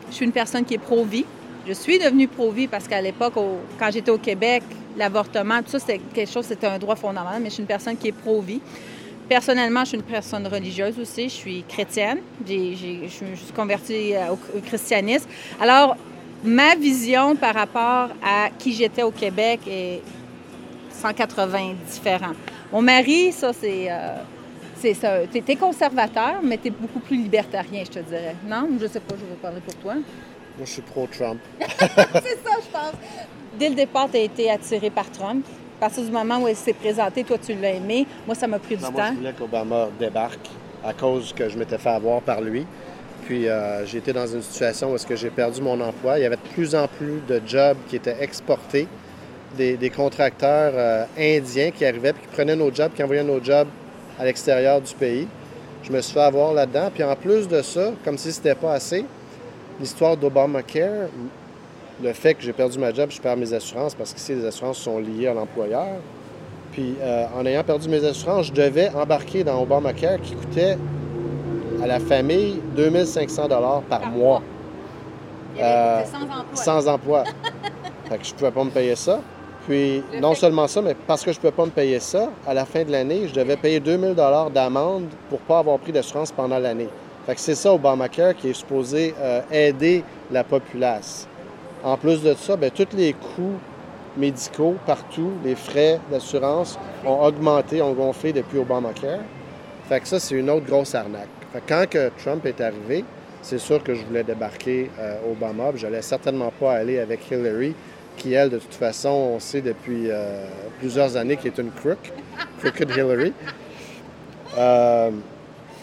je 0.09 0.13
suis 0.13 0.25
une 0.25 0.31
personne 0.31 0.63
qui 0.65 0.75
est 0.75 0.79
pro-vie. 0.79 1.25
Je 1.67 1.73
suis 1.73 1.97
devenue 1.97 2.27
pro-vie 2.27 2.67
parce 2.67 2.87
qu'à 2.87 3.01
l'époque, 3.01 3.33
quand 3.79 3.89
j'étais 3.91 4.11
au 4.11 4.19
Québec, 4.19 4.61
l'avortement, 4.95 5.63
tout 5.63 5.71
ça, 5.71 5.79
c'était 5.79 5.99
quelque 6.13 6.31
chose, 6.31 6.45
c'était 6.45 6.67
un 6.67 6.77
droit 6.77 6.95
fondamental, 6.95 7.41
mais 7.41 7.49
je 7.49 7.55
suis 7.55 7.61
une 7.61 7.67
personne 7.67 7.97
qui 7.97 8.09
est 8.09 8.11
pro-vie. 8.11 8.61
Personnellement, 9.27 9.79
je 9.81 9.89
suis 9.89 9.97
une 9.97 10.03
personne 10.03 10.45
religieuse 10.45 10.99
aussi. 10.99 11.23
Je 11.23 11.33
suis 11.33 11.63
chrétienne. 11.67 12.19
je 12.47 13.07
suis 13.07 13.53
convertie 13.55 14.13
euh, 14.13 14.33
au, 14.33 14.59
christianisme. 14.59 15.27
Alors, 15.59 15.97
ma 16.43 16.75
vision 16.75 17.35
par 17.35 17.55
rapport 17.55 18.09
à 18.23 18.49
qui 18.59 18.71
j'étais 18.71 19.01
au 19.01 19.09
Québec 19.09 19.61
est 19.67 20.01
180 20.91 21.73
différent. 21.89 22.33
Mon 22.71 22.83
mari, 22.83 23.31
ça, 23.31 23.51
c'est. 23.53 23.87
Euh, 23.89 24.17
c'est 24.77 25.55
conservateur, 25.55 26.41
mais 26.43 26.59
tu 26.59 26.67
es 26.67 26.69
beaucoup 26.69 26.99
plus 26.99 27.17
libertarien, 27.17 27.83
je 27.85 27.89
te 27.89 27.99
dirais. 27.99 28.35
Non? 28.47 28.69
Je 28.79 28.85
sais 28.85 28.99
pas, 28.99 29.15
je 29.15 29.25
vais 29.25 29.39
parler 29.41 29.61
pour 29.61 29.73
toi. 29.77 29.95
Moi, 30.57 30.65
je 30.65 30.71
suis 30.71 30.81
pro-Trump. 30.81 31.39
c'est 31.59 31.79
ça, 31.79 32.55
je 32.61 32.71
pense. 32.71 32.93
Dès 33.57 33.69
le 33.69 33.75
départ, 33.75 34.09
tu 34.09 34.17
as 34.17 34.21
été 34.21 34.49
attiré 34.49 34.89
par 34.89 35.09
Trump. 35.11 35.45
À 35.77 35.87
partir 35.87 36.03
du 36.03 36.11
moment 36.11 36.39
où 36.39 36.47
il 36.47 36.55
s'est 36.55 36.73
présenté, 36.73 37.23
toi, 37.23 37.37
tu 37.37 37.53
l'as 37.55 37.73
aimé. 37.73 38.07
Moi, 38.25 38.35
ça 38.35 38.47
m'a 38.47 38.59
pris 38.59 38.77
du 38.77 38.83
temps. 38.83 38.91
Moi, 38.91 39.09
je 39.11 39.17
voulais 39.17 39.33
qu'Obama 39.33 39.87
débarque 39.99 40.49
à 40.83 40.93
cause 40.93 41.33
que 41.33 41.49
je 41.49 41.57
m'étais 41.57 41.77
fait 41.77 41.89
avoir 41.89 42.21
par 42.21 42.41
lui. 42.41 42.65
Puis 43.25 43.47
euh, 43.47 43.85
j'ai 43.85 43.97
été 43.97 44.13
dans 44.13 44.27
une 44.27 44.41
situation 44.41 44.91
où 44.91 44.95
est-ce 44.95 45.07
que 45.07 45.15
j'ai 45.15 45.31
perdu 45.31 45.61
mon 45.61 45.79
emploi. 45.81 46.19
Il 46.19 46.21
y 46.21 46.25
avait 46.25 46.35
de 46.35 46.53
plus 46.53 46.75
en 46.75 46.87
plus 46.87 47.21
de 47.27 47.41
jobs 47.45 47.77
qui 47.89 47.95
étaient 47.95 48.17
exportés, 48.21 48.87
des, 49.57 49.89
contracteurs 49.89 50.73
euh, 50.75 51.05
indiens 51.17 51.71
qui 51.71 51.85
arrivaient 51.85 52.13
puis 52.13 52.21
qui 52.23 52.27
prenaient 52.27 52.55
nos 52.55 52.73
jobs, 52.73 52.91
qui 52.93 53.01
envoyaient 53.01 53.23
nos 53.23 53.43
jobs 53.43 53.67
à 54.19 54.25
l'extérieur 54.25 54.79
du 54.79 54.93
pays. 54.93 55.27
Je 55.83 55.91
me 55.91 56.01
suis 56.01 56.13
fait 56.13 56.21
avoir 56.21 56.53
là-dedans. 56.53 56.91
Puis 56.93 57.03
en 57.03 57.15
plus 57.15 57.47
de 57.47 57.61
ça, 57.61 57.93
comme 58.03 58.17
si 58.17 58.31
c'était 58.31 58.55
pas 58.55 58.73
assez, 58.73 59.05
l'histoire 59.79 60.17
d'Obamacare, 60.17 61.09
le 62.03 62.13
fait 62.13 62.33
que 62.33 62.43
j'ai 62.43 62.53
perdu 62.53 62.77
ma 62.77 62.93
job, 62.93 63.09
je 63.09 63.21
perds 63.21 63.37
mes 63.37 63.53
assurances 63.53 63.95
parce 63.95 64.13
qu'ici, 64.13 64.35
les 64.35 64.45
assurances 64.45 64.77
sont 64.77 64.99
liées 64.99 65.27
à 65.27 65.33
l'employeur. 65.33 65.99
Puis, 66.71 66.95
euh, 67.01 67.25
en 67.37 67.45
ayant 67.45 67.63
perdu 67.63 67.87
mes 67.87 68.03
assurances, 68.03 68.47
je 68.47 68.53
devais 68.53 68.89
embarquer 68.89 69.43
dans 69.43 69.61
Obamacare 69.61 70.19
qui 70.21 70.35
coûtait 70.35 70.77
à 71.81 71.87
la 71.87 71.99
famille 71.99 72.61
2500 72.75 73.47
dollars 73.47 73.81
par, 73.83 74.07
mois. 74.07 74.41
Euh, 75.57 76.03
sans 76.03 76.23
emploi. 76.23 76.45
Sans 76.53 76.87
emploi. 76.87 77.23
fait 78.09 78.17
que 78.17 78.25
je 78.25 78.33
ne 78.33 78.37
pouvais 78.37 78.51
pas 78.51 78.63
me 78.65 78.71
payer 78.71 78.95
ça. 78.95 79.21
Puis, 79.65 80.03
non 80.21 80.35
seulement 80.35 80.67
ça, 80.67 80.81
mais 80.81 80.95
parce 81.07 81.23
que 81.23 81.31
je 81.31 81.37
ne 81.37 81.41
pouvais 81.41 81.53
pas 81.53 81.65
me 81.65 81.71
payer 81.71 81.99
ça, 81.99 82.29
à 82.45 82.53
la 82.53 82.65
fin 82.65 82.83
de 82.83 82.91
l'année, 82.91 83.27
je 83.27 83.33
devais 83.33 83.55
payer 83.55 83.79
2000 83.79 84.13
dollars 84.13 84.51
d'amende 84.51 85.05
pour 85.29 85.39
ne 85.39 85.45
pas 85.45 85.59
avoir 85.59 85.79
pris 85.79 85.91
d'assurance 85.91 86.31
pendant 86.31 86.59
l'année. 86.59 86.89
Fait 87.25 87.35
que 87.35 87.41
c'est 87.41 87.55
ça 87.55 87.73
Obamacare 87.73 88.35
qui 88.35 88.49
est 88.49 88.53
supposé 88.53 89.15
euh, 89.19 89.41
aider 89.51 90.03
la 90.31 90.43
populace. 90.43 91.27
En 91.83 91.97
plus 91.97 92.21
de 92.21 92.33
ça, 92.35 92.55
bien, 92.55 92.69
tous 92.69 92.95
les 92.95 93.13
coûts 93.13 93.59
médicaux 94.15 94.75
partout, 94.85 95.31
les 95.43 95.55
frais 95.55 95.99
d'assurance 96.11 96.77
ont 97.05 97.23
augmenté, 97.23 97.81
ont 97.81 97.93
gonflé 97.93 98.31
depuis 98.31 98.59
Obamacare. 98.59 99.19
Fait 99.89 99.99
que 99.99 100.07
ça, 100.07 100.19
c'est 100.19 100.35
une 100.35 100.49
autre 100.49 100.65
grosse 100.65 100.93
arnaque. 100.93 101.27
Fait 101.51 101.61
que 101.61 101.67
quand 101.67 102.11
Trump 102.23 102.45
est 102.45 102.61
arrivé, 102.61 103.03
c'est 103.41 103.59
sûr 103.59 103.83
que 103.83 103.93
je 103.93 104.03
voulais 104.03 104.23
débarquer 104.23 104.89
euh, 104.99 105.31
Obama. 105.31 105.71
Je 105.75 105.85
n'allais 105.85 106.01
certainement 106.01 106.51
pas 106.59 106.73
aller 106.73 106.99
avec 106.99 107.29
Hillary, 107.29 107.75
qui, 108.17 108.33
elle, 108.33 108.49
de 108.49 108.57
toute 108.57 108.73
façon, 108.73 109.09
on 109.09 109.39
sait 109.39 109.61
depuis 109.61 110.09
euh, 110.09 110.47
plusieurs 110.79 111.15
années 111.17 111.37
qu'elle 111.37 111.51
est 111.51 111.61
une 111.61 111.71
crook, 111.71 112.11
crooked 112.59 112.89
Hillary. 112.89 113.33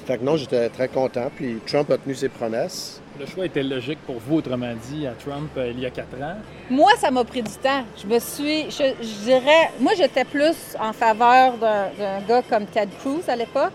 Fait 0.06 0.18
que 0.18 0.24
non, 0.24 0.36
j'étais 0.36 0.68
très 0.68 0.88
content. 0.88 1.30
Puis 1.34 1.58
Trump 1.66 1.90
a 1.90 1.98
tenu 1.98 2.14
ses 2.14 2.28
promesses. 2.28 3.00
Le 3.20 3.26
choix 3.26 3.44
était 3.46 3.62
logique 3.62 3.98
pour 4.06 4.16
vous, 4.18 4.36
autrement 4.36 4.72
dit, 4.90 5.06
à 5.06 5.12
Trump 5.12 5.50
euh, 5.56 5.70
il 5.74 5.80
y 5.80 5.86
a 5.86 5.90
quatre 5.90 6.16
ans. 6.20 6.36
Moi, 6.70 6.90
ça 6.98 7.10
m'a 7.10 7.22
pris 7.24 7.42
du 7.42 7.52
temps. 7.52 7.84
Je 8.02 8.06
me 8.12 8.18
suis, 8.18 8.70
je, 8.70 8.94
je 9.00 9.24
dirais, 9.24 9.70
moi, 9.78 9.92
j'étais 9.96 10.24
plus 10.24 10.56
en 10.80 10.92
faveur 10.92 11.54
d'un 11.58 12.20
gars 12.26 12.42
comme 12.48 12.64
Ted 12.66 12.88
Cruz 13.00 13.20
à 13.28 13.36
l'époque, 13.36 13.72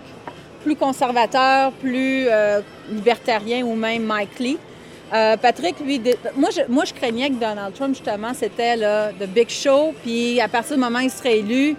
plus 0.63 0.75
conservateur, 0.75 1.71
plus 1.73 2.25
euh, 2.29 2.61
libertarien 2.89 3.63
ou 3.63 3.75
même 3.75 4.03
Mike 4.03 4.39
Lee. 4.39 4.57
Euh, 5.13 5.37
Patrick, 5.37 5.79
lui, 5.79 5.99
de- 5.99 6.17
moi 6.35 6.49
je, 6.53 6.61
moi, 6.69 6.83
je 6.83 6.93
craignais 6.93 7.29
que 7.29 7.35
Donald 7.35 7.73
Trump, 7.73 7.95
justement, 7.95 8.33
c'était 8.33 8.75
the 9.17 9.27
big 9.27 9.47
show, 9.49 9.93
puis 10.03 10.41
à 10.41 10.49
partir 10.49 10.75
du 10.75 10.81
moment 10.83 10.99
où 10.99 11.03
il 11.03 11.09
serait 11.11 11.37
élu, 11.39 11.77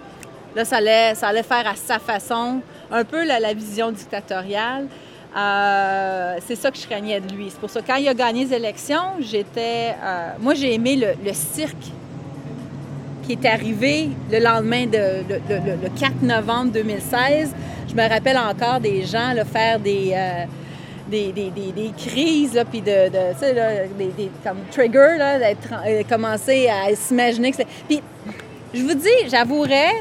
là, 0.55 0.65
ça 0.65 0.77
allait, 0.77 1.13
ça 1.13 1.27
allait 1.27 1.43
faire 1.43 1.67
à 1.67 1.75
sa 1.75 1.99
façon, 1.99 2.61
un 2.91 3.03
peu 3.03 3.25
la, 3.25 3.53
vision 3.53 3.91
dictatoriale. 3.91 4.87
Euh, 5.37 6.35
c'est 6.47 6.55
ça 6.55 6.71
que 6.71 6.77
je 6.77 6.85
craignais 6.87 7.19
de 7.19 7.33
lui. 7.33 7.49
C'est 7.49 7.59
pour 7.59 7.69
ça 7.69 7.81
quand 7.85 7.95
il 7.97 8.07
a 8.07 8.13
gagné 8.13 8.45
les 8.45 8.53
élections, 8.55 9.13
j'étais. 9.19 9.95
euh, 10.03 10.29
moi, 10.39 10.53
j'ai 10.55 10.73
aimé 10.73 10.95
le, 10.95 11.33
cirque 11.33 11.75
qui 13.23 13.33
est 13.33 13.45
arrivé 13.45 14.09
le 14.31 14.39
lendemain 14.39 14.85
de 14.87 14.97
le, 15.29 15.35
le- 15.49 15.83
le 15.83 15.89
4 15.99 16.23
novembre 16.23 16.71
2016. 16.71 17.53
Je 17.87 17.93
me 17.95 18.07
rappelle 18.09 18.37
encore 18.37 18.79
des 18.79 19.05
gens 19.05 19.33
là, 19.33 19.45
faire 19.45 19.79
des, 19.79 20.13
euh, 20.15 20.45
des, 21.07 21.31
des- 21.31 21.51
des- 21.51 21.91
crises, 21.95 22.53
là, 22.55 22.65
puis 22.65 22.81
de, 22.81 23.07
tu 23.09 23.39
sais, 23.39 23.53
là, 23.53 23.69
des, 23.97 24.31
comme 24.43 24.57
trigger, 24.71 25.17
là, 25.17 25.53
commencer 26.09 26.67
à 26.69 26.95
s'imaginer 26.95 27.51
que 27.51 27.57
c'est... 27.57 27.67
Puis, 27.87 28.01
je 28.73 28.81
vous 28.83 28.93
dis, 28.93 29.09
j'avouerais, 29.29 29.93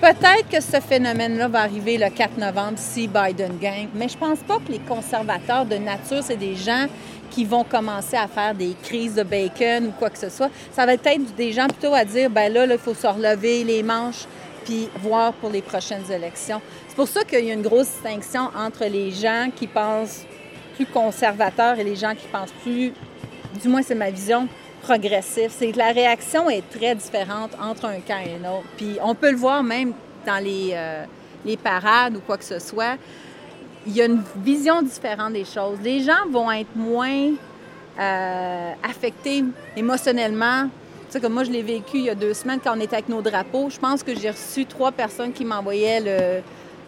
peut-être 0.00 0.48
que 0.50 0.60
ce 0.60 0.80
phénomène-là 0.80 1.48
va 1.48 1.60
arriver 1.60 1.98
le 1.98 2.10
4 2.10 2.38
novembre 2.38 2.76
si 2.76 3.08
Biden 3.08 3.58
gagne, 3.58 3.88
mais 3.94 4.08
je 4.08 4.16
pense 4.16 4.38
pas 4.40 4.58
que 4.58 4.72
les 4.72 4.78
conservateurs 4.78 5.64
de 5.64 5.76
nature, 5.76 6.22
c'est 6.22 6.36
des 6.36 6.54
gens 6.54 6.86
qui 7.30 7.44
vont 7.44 7.64
commencer 7.64 8.16
à 8.16 8.28
faire 8.28 8.54
des 8.54 8.74
crises 8.82 9.14
de 9.14 9.22
bacon 9.22 9.86
ou 9.86 9.90
quoi 9.92 10.10
que 10.10 10.18
ce 10.18 10.28
soit. 10.28 10.50
Ça 10.72 10.86
va 10.86 10.94
être 10.94 11.36
des 11.36 11.52
gens 11.52 11.66
plutôt 11.66 11.94
à 11.94 12.04
dire, 12.04 12.30
ben 12.30 12.52
là, 12.52 12.66
il 12.66 12.78
faut 12.78 12.94
se 12.94 13.06
relever 13.06 13.64
les 13.64 13.82
manches 13.82 14.24
puis 14.64 14.88
voir 15.00 15.32
pour 15.34 15.50
les 15.50 15.62
prochaines 15.62 16.10
élections. 16.10 16.60
C'est 16.88 16.96
pour 16.96 17.08
ça 17.08 17.22
qu'il 17.24 17.44
y 17.44 17.50
a 17.50 17.54
une 17.54 17.62
grosse 17.62 17.88
distinction 17.88 18.50
entre 18.56 18.84
les 18.86 19.10
gens 19.12 19.48
qui 19.54 19.66
pensent 19.66 20.24
plus 20.74 20.86
conservateurs 20.86 21.78
et 21.78 21.84
les 21.84 21.96
gens 21.96 22.14
qui 22.14 22.26
pensent 22.26 22.54
plus, 22.62 22.92
du 23.60 23.68
moins 23.68 23.82
c'est 23.82 23.94
ma 23.94 24.10
vision, 24.10 24.48
progressif. 24.86 25.48
C'est 25.58 25.70
que 25.72 25.78
la 25.78 25.92
réaction 25.92 26.48
est 26.48 26.62
très 26.70 26.94
différente 26.94 27.50
entre 27.60 27.84
un 27.86 28.00
camp 28.00 28.20
et 28.24 28.34
un 28.40 28.48
autre. 28.50 28.66
Puis 28.76 28.98
on 29.02 29.14
peut 29.14 29.30
le 29.30 29.36
voir 29.36 29.62
même 29.62 29.92
dans 30.26 30.42
les, 30.42 30.70
euh, 30.72 31.04
les 31.44 31.56
parades 31.56 32.16
ou 32.16 32.20
quoi 32.20 32.36
que 32.36 32.44
ce 32.44 32.58
soit. 32.58 32.96
Il 33.86 33.94
y 33.96 34.02
a 34.02 34.06
une 34.06 34.22
vision 34.44 34.82
différente 34.82 35.32
des 35.32 35.44
choses. 35.44 35.78
Les 35.82 36.00
gens 36.02 36.24
vont 36.30 36.50
être 36.50 36.74
moins 36.74 37.32
euh, 37.98 38.72
affectés 38.82 39.44
émotionnellement. 39.76 40.64
Tu 40.64 41.12
sais, 41.12 41.20
comme 41.20 41.34
moi, 41.34 41.44
je 41.44 41.50
l'ai 41.52 41.62
vécu 41.62 41.98
il 41.98 42.04
y 42.04 42.10
a 42.10 42.14
deux 42.14 42.34
semaines 42.34 42.58
quand 42.62 42.76
on 42.76 42.80
était 42.80 42.96
avec 42.96 43.08
nos 43.08 43.22
drapeaux. 43.22 43.68
Je 43.70 43.78
pense 43.78 44.02
que 44.02 44.12
j'ai 44.18 44.30
reçu 44.30 44.66
trois 44.66 44.90
personnes 44.92 45.32
qui 45.32 45.44
m'envoyaient 45.44 46.00
le, 46.00 46.42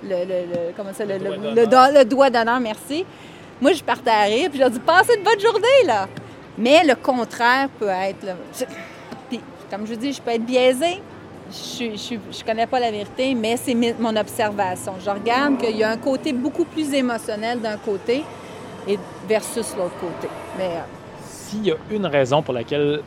le, 0.08 0.16
le- 0.24 0.46
le- 0.52 0.72
comment 0.76 0.92
ça, 0.92 1.04
le 1.04 2.04
doigt 2.04 2.30
d'honneur, 2.30 2.58
merci. 2.60 3.04
Moi, 3.60 3.72
je 3.72 3.82
partais 3.82 4.10
à 4.10 4.22
rire, 4.24 4.48
puis 4.50 4.58
je 4.58 4.64
leur 4.64 4.70
dis, 4.70 4.80
passez 4.80 5.14
une 5.16 5.22
bonne 5.24 5.40
journée, 5.40 5.82
là. 5.86 6.08
Mais 6.58 6.84
le 6.84 6.94
contraire 6.96 7.68
peut 7.78 7.88
être. 7.88 8.24
là, 8.24 8.34
Puis, 9.28 9.40
comme 9.70 9.86
je 9.86 9.94
vous 9.94 10.00
dis, 10.00 10.12
je 10.12 10.20
peux 10.20 10.30
être 10.32 10.44
biaisée. 10.44 11.00
Je 11.50 12.18
je 12.30 12.44
connais 12.44 12.66
pas 12.66 12.78
la 12.78 12.90
vérité, 12.90 13.34
mais 13.34 13.56
c'est 13.56 13.74
mon 13.98 14.14
observation. 14.16 14.94
Je 15.02 15.08
regarde 15.08 15.56
qu'il 15.58 15.76
y 15.78 15.82
a 15.84 15.90
un 15.90 15.96
côté 15.96 16.32
beaucoup 16.34 16.64
plus 16.66 16.92
émotionnel 16.92 17.60
d'un 17.60 17.78
côté 17.78 18.22
et 18.86 18.98
versus 19.26 19.74
l'autre 19.76 19.96
côté. 19.98 20.28
Mais 20.58 20.64
euh, 20.66 20.80
S'il 21.26 21.64
y 21.64 21.70
a 21.70 21.76
une 21.90 22.04
raison 22.04 22.42
pour 22.42 22.52
laquelle 22.52 23.00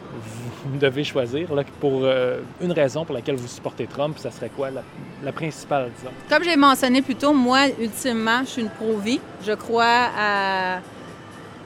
vous 0.65 0.77
devez 0.79 1.03
choisir, 1.03 1.53
là, 1.53 1.63
pour 1.79 2.01
euh, 2.03 2.39
une 2.61 2.71
raison 2.71 3.05
pour 3.05 3.13
laquelle 3.13 3.35
vous 3.35 3.47
supportez 3.47 3.85
Trump, 3.85 4.17
ça 4.17 4.31
serait 4.31 4.49
quoi 4.49 4.71
la, 4.71 4.81
la 5.23 5.31
principale, 5.31 5.91
disons? 5.97 6.11
Comme 6.27 6.43
j'ai 6.43 6.55
mentionné 6.55 7.03
plus 7.03 7.15
tôt, 7.15 7.33
moi, 7.33 7.67
ultimement, 7.79 8.39
je 8.43 8.49
suis 8.49 8.61
une 8.63 8.69
pro-vie. 8.69 9.19
Je 9.45 9.51
crois 9.53 10.07
à, 10.17 10.79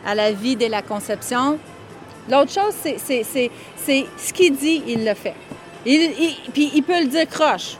à 0.06 0.16
la 0.16 0.32
vie 0.34 0.58
dès 0.58 0.68
la 0.70 0.82
conception. 0.82 1.58
L'autre 2.30 2.52
chose, 2.52 2.74
c'est, 2.82 2.98
c'est, 2.98 3.24
c'est, 3.24 3.52
c'est 3.78 4.06
ce 4.18 4.34
qu'il 4.34 4.56
dit, 4.56 4.82
il 4.88 5.06
le 5.06 5.14
fait. 5.14 5.34
Il, 5.86 6.02
il- 6.20 6.52
puis 6.52 6.72
il 6.74 6.84
peut 6.84 7.00
le 7.00 7.08
dire 7.08 7.28
croche. 7.30 7.78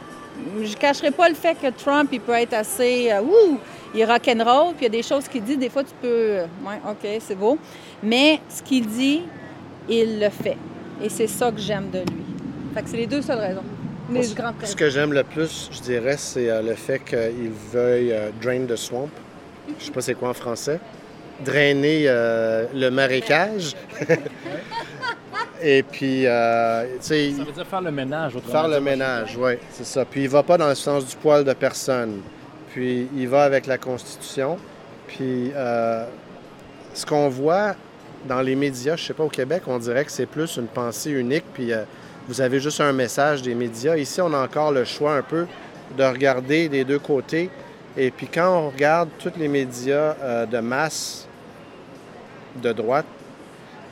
Je 0.62 0.68
ne 0.70 0.74
cacherai 0.76 1.10
pas 1.10 1.28
le 1.28 1.34
fait 1.34 1.54
que 1.60 1.68
Trump, 1.70 2.10
il 2.12 2.20
peut 2.20 2.32
être 2.34 2.52
assez... 2.54 3.10
euh, 3.10 3.20
ouh, 3.22 3.58
il 3.94 4.04
rock'n'roll, 4.04 4.74
puis 4.74 4.80
il 4.80 4.82
y 4.84 4.86
a 4.86 4.88
des 4.90 5.02
choses 5.02 5.26
qu'il 5.28 5.42
dit, 5.42 5.56
des 5.56 5.70
fois, 5.70 5.82
tu 5.82 5.92
peux... 6.00 6.06
euh, 6.08 6.46
ouais, 6.64 6.78
OK, 6.88 7.08
c'est 7.20 7.34
beau. 7.34 7.58
Mais 8.02 8.40
ce 8.48 8.62
qu'il 8.62 8.86
dit, 8.86 9.22
il 9.88 10.20
le 10.20 10.28
fait. 10.30 10.56
Et 11.02 11.08
c'est 11.08 11.26
ça 11.26 11.50
que 11.50 11.58
j'aime 11.60 11.90
de 11.90 11.98
lui. 12.00 12.24
Fait 12.74 12.82
que 12.82 12.88
c'est 12.90 12.96
les 12.98 13.06
deux 13.06 13.22
seules 13.22 13.38
raisons. 13.38 13.62
Les 14.12 14.20
grandes 14.34 14.54
Ce 14.62 14.76
que 14.76 14.88
j'aime 14.88 15.12
le 15.12 15.24
plus, 15.24 15.68
je 15.72 15.80
dirais, 15.80 16.16
c'est 16.16 16.48
euh, 16.48 16.62
le 16.62 16.74
fait 16.74 17.00
qu'il 17.00 17.50
veuille 17.72 18.12
euh, 18.12 18.30
drain 18.40 18.64
the 18.66 18.76
swamp. 18.76 19.08
Je 19.80 19.86
sais 19.86 19.90
pas 19.90 20.00
c'est 20.00 20.14
quoi 20.14 20.28
en 20.28 20.34
français. 20.34 20.78
Drainer 21.44 22.04
euh, 22.06 22.66
le 22.74 22.90
marécage. 22.90 23.74
Et 25.62 25.82
puis, 25.82 26.26
euh, 26.26 26.84
tu 26.96 26.96
sais, 27.00 27.32
Ça 27.36 27.44
veut 27.44 27.52
dire 27.52 27.66
faire 27.66 27.80
le 27.80 27.90
ménage, 27.90 28.36
autrement 28.36 28.52
faire 28.52 28.68
le 28.68 28.80
ménage, 28.80 29.36
oui, 29.38 29.52
c'est 29.70 29.86
ça. 29.86 30.04
Puis 30.04 30.24
il 30.24 30.28
va 30.28 30.42
pas 30.42 30.58
dans 30.58 30.68
le 30.68 30.74
sens 30.74 31.06
du 31.06 31.16
poil 31.16 31.44
de 31.44 31.52
personne. 31.54 32.20
Puis 32.72 33.08
il 33.16 33.28
va 33.28 33.44
avec 33.44 33.66
la 33.66 33.78
Constitution. 33.78 34.58
Puis 35.08 35.52
euh, 35.54 36.04
ce 36.92 37.06
qu'on 37.06 37.28
voit 37.28 37.74
dans 38.28 38.42
les 38.42 38.54
médias, 38.54 38.96
je 38.96 39.04
sais 39.04 39.14
pas, 39.14 39.24
au 39.24 39.28
Québec, 39.28 39.62
on 39.66 39.78
dirait 39.78 40.04
que 40.04 40.12
c'est 40.12 40.26
plus 40.26 40.56
une 40.56 40.66
pensée 40.66 41.10
unique. 41.10 41.44
Puis 41.54 41.72
euh, 41.72 41.84
vous 42.28 42.40
avez 42.40 42.60
juste 42.60 42.80
un 42.80 42.92
message 42.92 43.42
des 43.42 43.54
médias. 43.54 43.96
Ici, 43.96 44.20
on 44.20 44.32
a 44.34 44.38
encore 44.38 44.72
le 44.72 44.84
choix 44.84 45.14
un 45.14 45.22
peu 45.22 45.46
de 45.96 46.04
regarder 46.04 46.68
des 46.68 46.84
deux 46.84 46.98
côtés. 46.98 47.48
Et 47.96 48.10
puis 48.10 48.26
quand 48.26 48.58
on 48.58 48.70
regarde 48.70 49.08
tous 49.18 49.32
les 49.38 49.48
médias 49.48 50.14
euh, 50.20 50.46
de 50.46 50.58
masse 50.58 51.26
de 52.62 52.72
droite, 52.72 53.06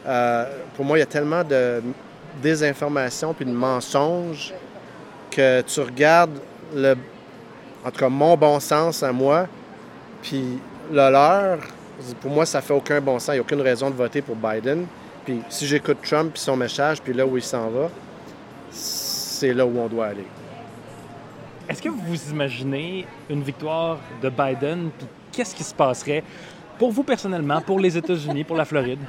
euh, 0.07 0.45
pour 0.77 0.85
moi, 0.85 0.99
il 0.99 1.01
y 1.01 1.05
a 1.05 1.07
tellement 1.07 1.43
de 1.43 1.83
désinformation 2.43 3.33
puis 3.33 3.47
de 3.47 3.53
mensonges 3.53 4.53
que 5.31 5.63
tu 5.63 5.81
regardes 5.81 6.39
le, 6.75 6.95
en 7.85 7.91
tout 7.91 7.99
cas 7.99 8.09
mon 8.09 8.37
bon 8.37 8.61
sens 8.61 9.03
à 9.03 9.13
moi, 9.13 9.47
puis 10.23 10.59
le 10.91 11.11
leur, 11.11 11.59
pour 12.21 12.31
moi, 12.31 12.45
ça 12.45 12.61
fait 12.61 12.75
aucun 12.75 13.01
bon 13.01 13.19
sens. 13.19 13.29
Il 13.29 13.33
n'y 13.33 13.39
a 13.39 13.43
aucune 13.43 13.61
raison 13.61 13.91
de 13.91 13.95
voter 13.95 14.21
pour 14.21 14.37
Biden. 14.37 14.87
Puis 15.25 15.41
si 15.49 15.67
j'écoute 15.67 15.99
Trump 16.03 16.33
puis 16.35 16.43
son 16.43 16.57
message, 16.57 17.01
puis 17.01 17.15
là 17.15 17.25
où 17.25 17.37
il 17.37 17.43
s'en 17.43 17.71
va, 17.71 17.89
c'est 18.71 19.55
là 19.55 19.65
où 19.65 19.79
on 19.79 19.87
doit 19.87 20.07
aller. 20.07 20.27
Est-ce 21.69 21.81
que 21.81 21.89
vous 21.89 22.31
imaginez 22.31 23.07
une 23.31 23.43
victoire 23.43 23.99
de 24.23 24.29
Biden, 24.29 24.91
puis 24.97 25.07
qu'est-ce 25.33 25.55
qui 25.55 25.65
se 25.65 25.75
passerait 25.75 26.23
pour 26.79 26.93
vous 26.93 27.03
personnellement, 27.03 27.61
pour 27.61 27.81
les 27.81 27.97
États-Unis, 27.97 28.45
pour 28.45 28.57
la 28.57 28.65
Floride? 28.65 29.01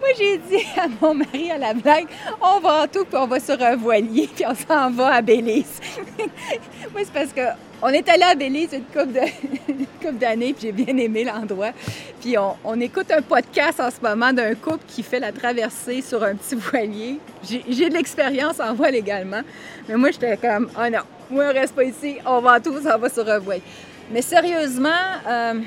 Moi, 0.00 0.08
j'ai 0.18 0.38
dit 0.38 0.64
à 0.76 0.86
mon 1.00 1.14
mari 1.14 1.50
à 1.50 1.58
la 1.58 1.74
blague, 1.74 2.06
on 2.40 2.60
va 2.60 2.82
en 2.82 2.86
tout, 2.86 3.04
puis 3.04 3.16
on 3.16 3.26
va 3.26 3.40
sur 3.40 3.60
un 3.60 3.76
voilier, 3.76 4.28
puis 4.34 4.44
on 4.46 4.54
s'en 4.54 4.90
va 4.90 5.14
à 5.14 5.22
Belize. 5.22 5.80
Moi, 6.92 7.02
c'est 7.04 7.12
parce 7.12 7.32
que 7.32 7.40
on 7.84 7.88
est 7.88 8.08
allé 8.08 8.22
à 8.22 8.34
Belize 8.34 8.72
une 9.68 9.86
couple 9.86 10.14
d'années, 10.14 10.54
puis 10.54 10.68
j'ai 10.68 10.72
bien 10.72 10.96
aimé 10.96 11.22
l'endroit. 11.22 11.72
Puis 12.18 12.38
on, 12.38 12.56
on 12.64 12.80
écoute 12.80 13.10
un 13.10 13.20
podcast 13.20 13.78
en 13.78 13.90
ce 13.90 14.00
moment 14.00 14.32
d'un 14.32 14.54
couple 14.54 14.84
qui 14.88 15.02
fait 15.02 15.20
la 15.20 15.32
traversée 15.32 16.00
sur 16.00 16.24
un 16.24 16.34
petit 16.34 16.54
voilier. 16.54 17.18
J'ai 17.42 17.90
de 17.90 17.94
l'expérience 17.94 18.58
en 18.58 18.72
voile 18.72 18.94
également, 18.94 19.42
mais 19.86 19.96
moi, 19.96 20.10
j'étais 20.12 20.38
comme, 20.38 20.70
oh 20.74 20.88
non, 20.90 21.00
moi, 21.28 21.44
on 21.50 21.52
reste 21.52 21.74
pas 21.74 21.84
ici, 21.84 22.16
on 22.24 22.40
va 22.40 22.56
en 22.56 22.60
tout, 22.60 22.80
s'en 22.80 22.98
va 22.98 23.10
sur 23.10 23.28
un 23.28 23.38
voilier. 23.38 23.62
Mais 24.10 24.22
sérieusement, 24.22 24.88
euh, 25.28 25.60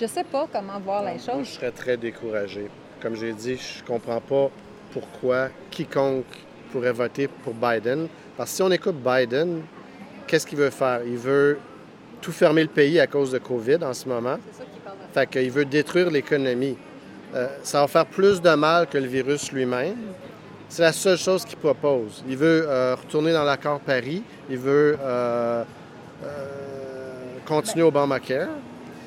je 0.00 0.06
sais 0.06 0.24
pas 0.24 0.48
comment 0.52 0.80
voir 0.80 1.04
les 1.04 1.12
Moi, 1.12 1.18
choses. 1.18 1.46
je 1.46 1.50
serais 1.52 1.70
très 1.70 1.96
découragé. 1.96 2.66
Comme 3.00 3.14
j'ai 3.14 3.32
dit, 3.32 3.56
je 3.56 3.84
comprends 3.84 4.20
pas 4.20 4.50
pourquoi 4.92 5.48
quiconque 5.70 6.24
pourrait 6.72 6.92
voter 6.92 7.28
pour 7.28 7.54
Biden. 7.54 8.08
Parce 8.36 8.50
que 8.50 8.56
si 8.56 8.62
on 8.62 8.70
écoute 8.72 8.96
Biden, 8.96 9.62
qu'est-ce 10.32 10.46
qu'il 10.46 10.56
veut 10.56 10.70
faire? 10.70 11.02
Il 11.04 11.18
veut 11.18 11.58
tout 12.22 12.32
fermer 12.32 12.62
le 12.62 12.68
pays 12.68 12.98
à 12.98 13.06
cause 13.06 13.30
de 13.32 13.38
COVID 13.38 13.84
en 13.84 13.92
ce 13.92 14.08
moment. 14.08 14.38
Fait 15.12 15.28
qu'il 15.28 15.50
veut 15.50 15.66
détruire 15.66 16.10
l'économie. 16.10 16.78
Euh, 17.34 17.48
ça 17.62 17.82
va 17.82 17.86
faire 17.86 18.06
plus 18.06 18.40
de 18.40 18.54
mal 18.54 18.86
que 18.86 18.96
le 18.96 19.06
virus 19.06 19.52
lui-même. 19.52 19.96
C'est 20.70 20.80
la 20.80 20.92
seule 20.92 21.18
chose 21.18 21.44
qu'il 21.44 21.58
propose. 21.58 22.24
Il 22.26 22.38
veut 22.38 22.64
euh, 22.66 22.94
retourner 22.94 23.34
dans 23.34 23.44
l'accord 23.44 23.80
Paris. 23.80 24.22
Il 24.48 24.56
veut 24.56 24.96
euh, 25.02 25.64
continuer 27.44 27.84
Obamacare. 27.84 28.48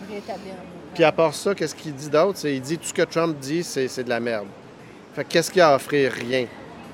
Rétablir. 0.07 0.53
Puis 0.93 1.03
à 1.03 1.11
part 1.11 1.33
ça, 1.33 1.55
qu'est-ce 1.55 1.73
qu'il 1.73 1.95
dit 1.95 2.09
d'autre? 2.09 2.45
Il 2.45 2.61
dit 2.61 2.77
tout 2.77 2.85
ce 2.85 2.93
que 2.93 3.01
Trump 3.01 3.35
dit, 3.39 3.63
c'est 3.63 4.03
de 4.03 4.09
la 4.09 4.19
merde. 4.19 4.45
Fait 5.15 5.23
que 5.23 5.29
qu'est-ce 5.29 5.49
qu'il 5.49 5.63
a 5.63 5.71
à 5.71 5.75
offrir? 5.75 6.11
Rien. 6.11 6.45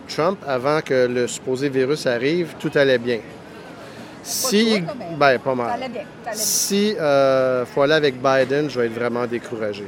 Trump, 0.07 0.39
avant 0.47 0.79
que 0.79 1.05
le 1.05 1.27
supposé 1.27 1.67
virus 1.67 2.05
arrive, 2.05 2.55
tout 2.61 2.71
allait 2.75 2.97
bien. 2.97 3.19
Si, 4.23 4.81
ben, 5.17 5.39
pas 5.39 5.51
Ça 5.51 5.55
mal. 5.55 5.79
bien. 5.79 6.01
ça 6.23 6.31
bien. 6.31 6.33
Si 6.33 6.95
euh, 6.99 7.65
faut 7.65 7.81
aller 7.81 7.93
avec 7.93 8.15
Biden, 8.21 8.69
je 8.69 8.79
vais 8.79 8.85
être 8.87 8.93
vraiment 8.93 9.25
découragé. 9.25 9.85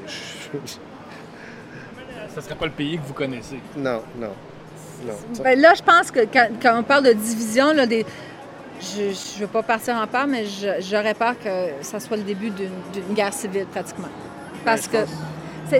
Ce 2.35 2.41
serait 2.41 2.55
pas 2.55 2.65
le 2.65 2.71
pays 2.71 2.97
que 2.97 3.03
vous 3.05 3.13
connaissez. 3.13 3.59
non, 3.77 4.01
non, 4.19 4.29
non. 5.05 5.13
Ben 5.43 5.59
là, 5.59 5.73
je 5.75 5.83
pense 5.83 6.09
que 6.09 6.21
quand, 6.21 6.47
quand 6.61 6.79
on 6.79 6.83
parle 6.83 7.05
de 7.05 7.13
division, 7.13 7.73
là, 7.73 7.85
des, 7.85 8.05
je 8.81 9.01
ne 9.03 9.39
veux 9.41 9.47
pas 9.47 9.61
partir 9.63 9.95
en 9.95 10.07
part, 10.07 10.25
mais 10.27 10.45
je- 10.45 10.81
j'aurais 10.81 11.13
peur 11.13 11.35
que 11.43 11.49
ça 11.81 11.99
soit 11.99 12.17
le 12.17 12.23
début 12.23 12.49
d'une 12.49 13.13
guerre 13.13 13.33
civile, 13.33 13.65
pratiquement. 13.65 14.07
Parce 14.65 14.87
Ben, 14.89 15.03
que. 15.05 15.11
je 15.71 15.77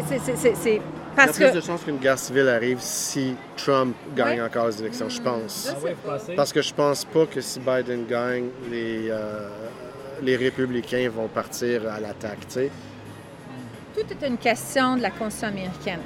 c'est- 0.56 0.82
c'est- 1.16 1.22
Il 1.22 1.22
y 1.22 1.22
a 1.22 1.26
Parce 1.26 1.38
plus 1.38 1.50
que. 1.52 1.56
de 1.56 1.62
chances 1.62 1.84
qu'une 1.84 1.98
guerre 1.98 2.18
civile 2.20 2.48
arrive 2.50 2.78
si 2.80 3.36
Trump 3.58 3.96
gagne 4.16 4.40
Ouais. 4.40 4.46
encore 4.48 4.68
les 4.68 4.80
élections, 4.82 5.10
je 5.10 5.22
pense. 5.22 5.70
Ah? 5.72 6.16
Parce 6.36 6.52
que 6.54 6.62
je 6.62 6.74
pense 6.74 7.06
pas 7.06 7.26
que 7.26 7.40
si 7.42 7.60
Biden 7.60 8.06
gagne, 8.08 8.48
les, 8.72 9.10
euh, 9.10 9.48
les 10.22 10.36
républicains 10.36 11.10
vont 11.10 11.28
partir 11.28 11.82
à 11.92 12.00
l'attaque, 12.00 12.40
tu 12.48 12.54
sais. 12.54 12.72
Tout 13.96 14.02
est 14.12 14.28
une 14.28 14.38
question 14.38 14.96
de 14.98 15.02
la 15.02 15.12
Constitution 15.12 15.48
américaine. 15.50 16.00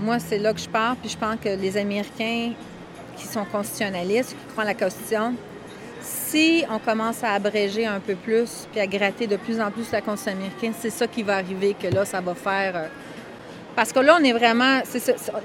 Moi, 0.00 0.18
c'est 0.18 0.38
là 0.38 0.52
que 0.52 0.58
je 0.60 0.68
pars, 0.68 0.96
puis 0.96 1.08
je 1.10 1.16
pense 1.16 1.36
que 1.42 1.50
les 1.50 1.76
Américains 1.76 2.52
qui 3.16 3.26
sont 3.28 3.44
constitutionnalistes, 3.44 4.30
qui 4.30 4.46
croient 4.52 4.64
en 4.64 4.66
la 4.66 4.74
Constitution, 4.74 5.34
si 6.02 6.64
on 6.68 6.80
commence 6.80 7.22
à 7.22 7.32
abréger 7.34 7.86
un 7.86 8.00
peu 8.00 8.16
plus, 8.16 8.66
puis 8.72 8.80
à 8.80 8.86
gratter 8.88 9.26
de 9.28 9.36
plus 9.36 9.60
en 9.60 9.70
plus 9.70 9.90
la 9.92 10.00
Constitution 10.00 10.36
américaine, 10.40 10.72
c'est 10.78 10.90
ça 10.90 11.06
qui 11.06 11.22
va 11.22 11.36
arriver, 11.36 11.74
que 11.80 11.86
là, 11.86 12.04
ça 12.04 12.20
va 12.20 12.34
faire... 12.34 12.72
euh, 12.76 12.86
Parce 13.76 13.92
que 13.92 13.98
là, 13.98 14.16
on 14.20 14.24
est 14.24 14.32
vraiment... 14.32 14.80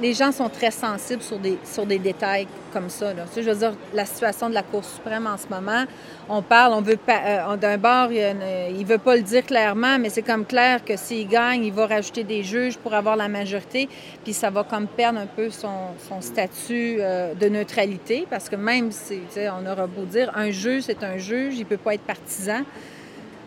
les 0.02 0.14
gens 0.14 0.32
sont 0.32 0.50
très 0.50 0.72
sensibles 0.72 1.24
sur 1.24 1.40
des, 1.40 1.58
sur 1.64 1.86
des 1.86 1.98
détails 1.98 2.48
comme 2.72 2.90
ça. 2.90 3.14
Là. 3.14 3.24
Tu 3.28 3.36
sais, 3.36 3.44
je 3.44 3.50
veux 3.50 3.58
dire, 3.58 3.74
la 3.94 4.06
situation 4.06 4.50
de 4.50 4.54
la 4.54 4.62
Cour 4.62 4.84
suprême 4.84 5.26
en 5.26 5.38
ce 5.38 5.48
moment, 5.48 5.86
on 6.30 6.44
parle, 6.44 6.74
on 6.74 6.82
veut 6.82 6.98
euh, 7.10 7.56
D'un 7.58 7.78
bord, 7.78 8.12
il 8.12 8.78
ne 8.78 8.86
veut 8.86 9.00
pas 9.00 9.16
le 9.16 9.24
dire 9.24 9.44
clairement, 9.44 9.98
mais 9.98 10.10
c'est 10.10 10.22
comme 10.22 10.46
clair 10.46 10.86
que 10.86 10.96
s'il 10.96 11.28
gagne, 11.28 11.66
il 11.66 11.74
va 11.74 11.88
rajouter 11.88 12.24
des 12.24 12.44
juges 12.44 12.78
pour 12.78 12.94
avoir 12.94 13.16
la 13.16 13.28
majorité, 13.28 13.90
puis 14.24 14.34
ça 14.34 14.52
va 14.52 14.64
comme 14.64 14.88
perdre 14.88 15.20
un 15.20 15.26
peu 15.26 15.50
son, 15.50 15.96
son 16.08 16.22
statut 16.22 16.98
euh, 17.00 17.34
de 17.34 17.50
neutralité, 17.50 18.28
parce 18.30 18.48
que 18.48 18.56
même 18.56 18.92
si, 18.92 19.16
tu 19.16 19.22
sais, 19.32 19.50
on 19.50 19.66
aura 19.70 19.88
beau 19.88 20.04
dire, 20.04 20.32
un 20.36 20.52
juge, 20.52 20.84
c'est 20.84 21.04
un 21.04 21.18
juge, 21.18 21.58
il 21.58 21.66
peut 21.66 21.78
pas 21.78 21.96
être 21.96 22.04
partisan. 22.04 22.64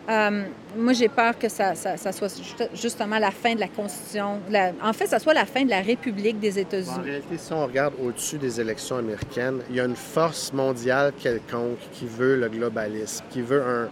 Euh, 0.09 0.43
moi, 0.77 0.93
j'ai 0.95 1.09
peur 1.09 1.39
que 1.39 1.49
ça, 1.49 1.75
soit 1.77 2.37
juste- 2.37 2.71
justement 2.75 3.19
la 3.19 3.31
fin 3.31 3.55
de 3.55 3.61
la 3.61 3.69
Constitution. 3.69 4.41
en 4.83 4.93
fait, 4.93 5.07
ça 5.07 5.19
soit 5.21 5.35
la 5.35 5.47
fin 5.47 5.65
de 5.65 5.71
la 5.71 5.81
République 5.81 6.41
des 6.41 6.59
En 6.59 6.63
États-Unis. 6.63 7.05
réalité, 7.05 7.39
si 7.39 7.53
on 7.53 7.65
regarde 7.65 7.95
au-dessus 8.03 8.39
des 8.39 8.61
élections 8.61 8.97
américaines, 8.97 9.61
il 9.71 9.77
y 9.77 9.81
a 9.81 9.85
une 9.85 9.95
force 9.97 10.53
mondiale 10.53 11.13
quelconque 11.23 11.79
qui 11.93 12.07
veut 12.07 12.37
le 12.37 12.49
globalisme, 12.49 13.25
qui 13.31 13.43
veut 13.43 13.63
un... 13.63 13.89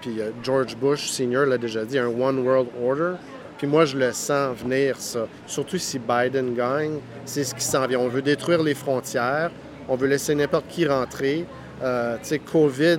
Puis 0.00 0.20
euh, 0.20 0.30
George 0.42 0.76
Bush 0.76 1.08
Senior 1.10 1.44
l'a 1.46 1.58
déjà 1.58 1.84
dit, 1.84 1.98
un 1.98 2.08
One 2.08 2.38
World 2.40 2.68
Order. 2.82 3.12
Puis 3.58 3.66
moi, 3.66 3.84
je 3.84 3.96
le 3.96 4.12
sens 4.12 4.56
venir, 4.56 4.96
ça. 4.98 5.26
Surtout 5.46 5.78
si 5.78 5.98
Biden 6.00 6.54
gagne, 6.54 6.98
c'est 7.26 7.44
ce 7.44 7.54
qui 7.54 7.62
s'en 7.64 7.86
vient. 7.86 8.00
On 8.00 8.08
veut 8.08 8.22
détruire 8.22 8.62
les 8.62 8.74
frontières, 8.74 9.50
on 9.88 9.94
veut 9.94 10.08
laisser 10.08 10.34
n'importe 10.34 10.66
qui 10.68 10.86
rentrer. 10.86 11.44
Euh, 11.82 12.16
tu 12.22 12.28
sais, 12.28 12.38
COVID 12.40 12.98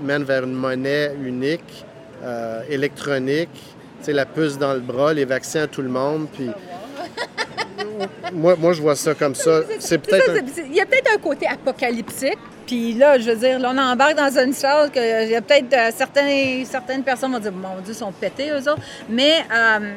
mène 0.00 0.24
vers 0.24 0.44
une 0.44 0.52
monnaie 0.54 1.12
unique, 1.22 1.84
euh, 2.22 2.62
électronique. 2.68 3.50
Tu 3.98 4.04
sais, 4.06 4.12
la 4.12 4.26
puce 4.26 4.58
dans 4.58 4.74
le 4.74 4.80
bras, 4.80 5.12
les 5.12 5.24
vaccins 5.24 5.62
à 5.62 5.66
tout 5.66 5.82
le 5.82 5.88
monde. 5.88 6.28
Puis 6.32 6.50
moi, 8.32 8.56
moi, 8.58 8.72
je 8.72 8.80
vois 8.82 8.96
ça 8.96 9.14
comme 9.14 9.34
ça. 9.34 9.60
C'est 9.78 9.98
peut-être 9.98 10.30
un- 10.30 10.64
Il 10.68 10.74
y 10.74 10.80
a 10.80 10.86
peut-être 10.86 11.10
un 11.14 11.18
côté 11.18 11.46
apocalyptique. 11.46 12.38
Puis 12.66 12.94
là, 12.94 13.18
je 13.18 13.30
veux 13.30 13.36
dire, 13.36 13.58
là, 13.60 13.70
on 13.72 13.78
embarque 13.78 14.16
dans 14.16 14.38
une 14.38 14.52
chose 14.52 14.90
que 14.92 15.24
il 15.24 15.30
y 15.30 15.36
a 15.36 15.40
peut-être 15.40 15.72
euh, 15.72 15.90
certains, 15.96 16.64
certaines 16.64 17.04
personnes 17.04 17.32
vont 17.32 17.38
dire, 17.38 17.52
mon 17.52 17.76
Dieu, 17.84 17.92
ils 17.92 17.94
sont 17.94 18.10
pétés, 18.12 18.50
eux 18.50 18.58
autres. 18.70 18.82
Mais, 19.08 19.44
euh, 19.54 19.92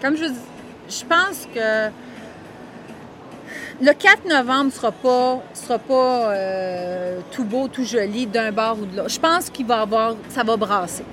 comme 0.00 0.16
je 0.16 0.24
dis, 0.24 0.34
je 0.88 1.04
pense 1.04 1.46
que 1.54 1.88
le 3.82 3.92
4 3.94 4.28
novembre 4.28 4.66
ne 4.66 4.70
sera 4.70 5.78
pas, 5.78 6.32
euh, 6.32 7.18
tout 7.32 7.42
beau, 7.42 7.66
tout 7.66 7.84
joli 7.84 8.26
d'un 8.26 8.52
bord 8.52 8.78
ou 8.80 8.86
de 8.86 8.96
l'autre. 8.96 9.10
Je 9.10 9.18
pense 9.18 9.50
qu'il 9.50 9.66
va 9.66 9.80
avoir, 9.80 10.14
ça 10.28 10.44
va 10.44 10.56
brasser. 10.56 11.04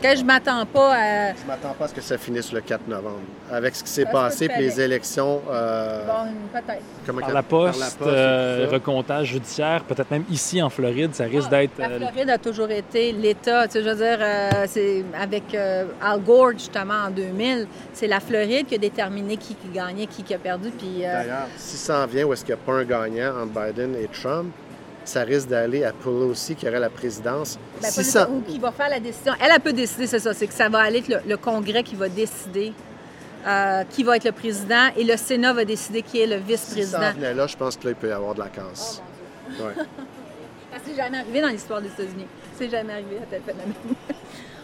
Que 0.00 0.14
je 0.16 0.22
m'attends 0.22 0.64
pas 0.64 0.94
à... 0.94 1.32
Je 1.34 1.44
m'attends 1.46 1.74
pas 1.76 1.86
à 1.86 1.88
ce 1.88 1.94
que 1.94 2.00
ça 2.00 2.16
finisse 2.16 2.52
le 2.52 2.60
4 2.60 2.86
novembre. 2.86 3.18
Avec 3.50 3.74
ce 3.74 3.82
qui 3.82 3.90
s'est 3.90 4.04
passé, 4.04 4.48
puis 4.48 4.60
les 4.60 4.80
élections. 4.80 5.42
euh, 5.50 6.06
Bon, 6.06 6.30
peut-être. 6.52 7.20
Par 7.20 7.32
la 7.32 7.42
poste, 7.42 7.80
par 7.80 7.88
la 7.88 7.94
poste, 7.96 8.02
euh, 8.06 8.66
recomptage 8.70 9.26
judiciaire, 9.26 9.82
peut-être 9.84 10.10
même 10.12 10.24
ici 10.30 10.62
en 10.62 10.70
Floride, 10.70 11.14
ça 11.14 11.24
risque 11.24 11.50
d'être. 11.50 11.72
La 11.78 11.88
euh, 11.88 11.98
Floride 11.98 12.30
a 12.30 12.38
toujours 12.38 12.70
été 12.70 13.10
l'État. 13.12 13.66
Tu 13.66 13.72
sais, 13.72 13.82
je 13.82 13.88
veux 13.88 13.96
dire, 13.96 14.18
euh, 14.20 14.50
c'est 14.68 15.04
avec 15.20 15.52
euh, 15.54 15.86
Al 16.00 16.20
Gore, 16.20 16.52
justement, 16.52 17.06
en 17.06 17.10
2000, 17.10 17.66
c'est 17.92 18.06
la 18.06 18.20
Floride 18.20 18.66
qui 18.66 18.76
a 18.76 18.78
déterminé 18.78 19.36
qui, 19.36 19.54
qui 19.56 19.68
gagnait, 19.68 20.06
qui, 20.06 20.22
qui 20.22 20.32
a 20.34 20.38
perdu. 20.38 20.70
Puis, 20.70 21.04
euh, 21.04 21.12
D'ailleurs, 21.12 21.48
si 21.56 21.76
ça 21.76 22.04
en 22.04 22.06
vient 22.06 22.24
où 22.24 22.32
est-ce 22.32 22.44
qu'il 22.44 22.54
n'y 22.54 22.60
a 22.60 22.64
pas 22.64 22.72
un 22.74 22.84
gagnant 22.84 23.32
entre 23.42 23.60
Biden 23.66 23.96
et 23.96 24.06
Trump, 24.08 24.52
ça 25.08 25.22
risque 25.22 25.48
d'aller 25.48 25.84
à 25.84 25.92
Pelosi 25.92 26.54
qui 26.54 26.68
aurait 26.68 26.78
la 26.80 26.90
présidence. 26.90 27.58
ben, 27.80 27.90
si 27.90 28.04
ça... 28.04 28.28
ou 28.30 28.40
qui 28.42 28.58
va 28.58 28.70
faire 28.72 28.88
la 28.88 29.00
décision. 29.00 29.32
Elle, 29.40 29.52
elle 29.54 29.60
peut 29.60 29.72
décider, 29.72 30.06
c'est 30.06 30.18
ça. 30.18 30.34
C'est 30.34 30.46
que 30.46 30.54
ça 30.54 30.68
va 30.68 30.80
aller 30.80 30.98
être 30.98 31.08
le, 31.08 31.18
le 31.26 31.36
Congrès 31.36 31.82
qui 31.82 31.94
va 31.96 32.08
décider 32.08 32.72
euh, 33.46 33.84
qui 33.90 34.02
va 34.02 34.16
être 34.16 34.24
le 34.24 34.32
président 34.32 34.88
et 34.96 35.04
le 35.04 35.16
Sénat 35.16 35.52
va 35.52 35.64
décider 35.64 36.02
qui 36.02 36.20
est 36.20 36.26
le 36.26 36.36
Si 36.36 36.40
ça 36.40 36.46
vice-président. 36.48 36.98
en 37.02 37.12
venait 37.12 37.34
là, 37.34 37.46
je 37.46 37.56
pense 37.56 37.76
que 37.76 37.84
là, 37.84 37.90
il 37.92 37.96
peut 37.96 38.08
y 38.08 38.12
avoir 38.12 38.34
de 38.34 38.40
la 38.40 38.48
casse. 38.48 39.00
Oh, 39.00 39.62
Ouais. 39.64 39.72
Ça 40.70 40.84
s'est 40.84 40.94
jamais 40.94 41.18
arrivé 41.18 41.40
dans 41.40 41.48
l'histoire 41.48 41.80
des 41.80 41.88
États-Unis. 41.88 42.26
C'est 42.58 42.68
jamais 42.68 42.92
arrivé 42.92 43.16
à 43.22 43.26
tel 43.30 43.40
phénomène. 43.42 43.72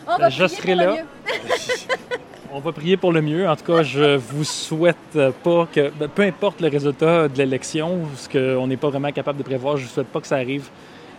On 0.06 0.16
va 0.18 0.28
Je 0.28 0.46
serai 0.46 0.74
là. 0.74 0.96
On 2.56 2.60
va 2.60 2.70
prier 2.70 2.96
pour 2.96 3.10
le 3.12 3.20
mieux. 3.20 3.48
En 3.48 3.56
tout 3.56 3.64
cas, 3.64 3.82
je 3.82 4.14
vous 4.16 4.44
souhaite 4.44 5.18
pas 5.42 5.66
que, 5.72 5.90
ben, 5.90 6.08
peu 6.08 6.22
importe 6.22 6.60
le 6.60 6.68
résultat 6.68 7.26
de 7.26 7.36
l'élection, 7.36 8.02
ce 8.16 8.28
qu'on 8.28 8.68
n'est 8.68 8.76
pas 8.76 8.90
vraiment 8.90 9.10
capable 9.10 9.38
de 9.38 9.42
prévoir, 9.42 9.76
je 9.76 9.82
ne 9.84 9.88
souhaite 9.88 10.06
pas 10.06 10.20
que 10.20 10.26
ça 10.28 10.36
arrive 10.36 10.68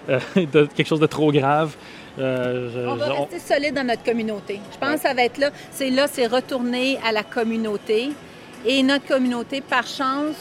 euh, 0.10 0.20
de 0.38 0.66
quelque 0.74 0.88
chose 0.88 1.02
de 1.02 1.08
trop 1.08 1.32
grave. 1.34 1.76
Euh, 2.20 2.70
je- 2.74 2.88
On 2.88 2.96
va 2.96 3.06
je- 3.08 3.12
on- 3.12 3.26
rester 3.26 3.54
solide 3.54 3.74
dans 3.76 3.86
notre 3.86 4.04
communauté. 4.04 4.62
Je 4.72 4.78
pense 4.78 4.96
que 4.96 5.02
ça 5.02 5.14
va 5.14 5.24
être 5.24 5.38
là. 5.38 5.50
C'est 5.72 5.90
là, 5.90 6.08
c'est 6.10 6.28
retourner 6.28 6.98
à 7.06 7.12
la 7.12 7.24
communauté. 7.24 8.12
Et 8.66 8.82
notre 8.82 9.06
communauté, 9.06 9.60
par 9.60 9.86
chance, 9.86 10.36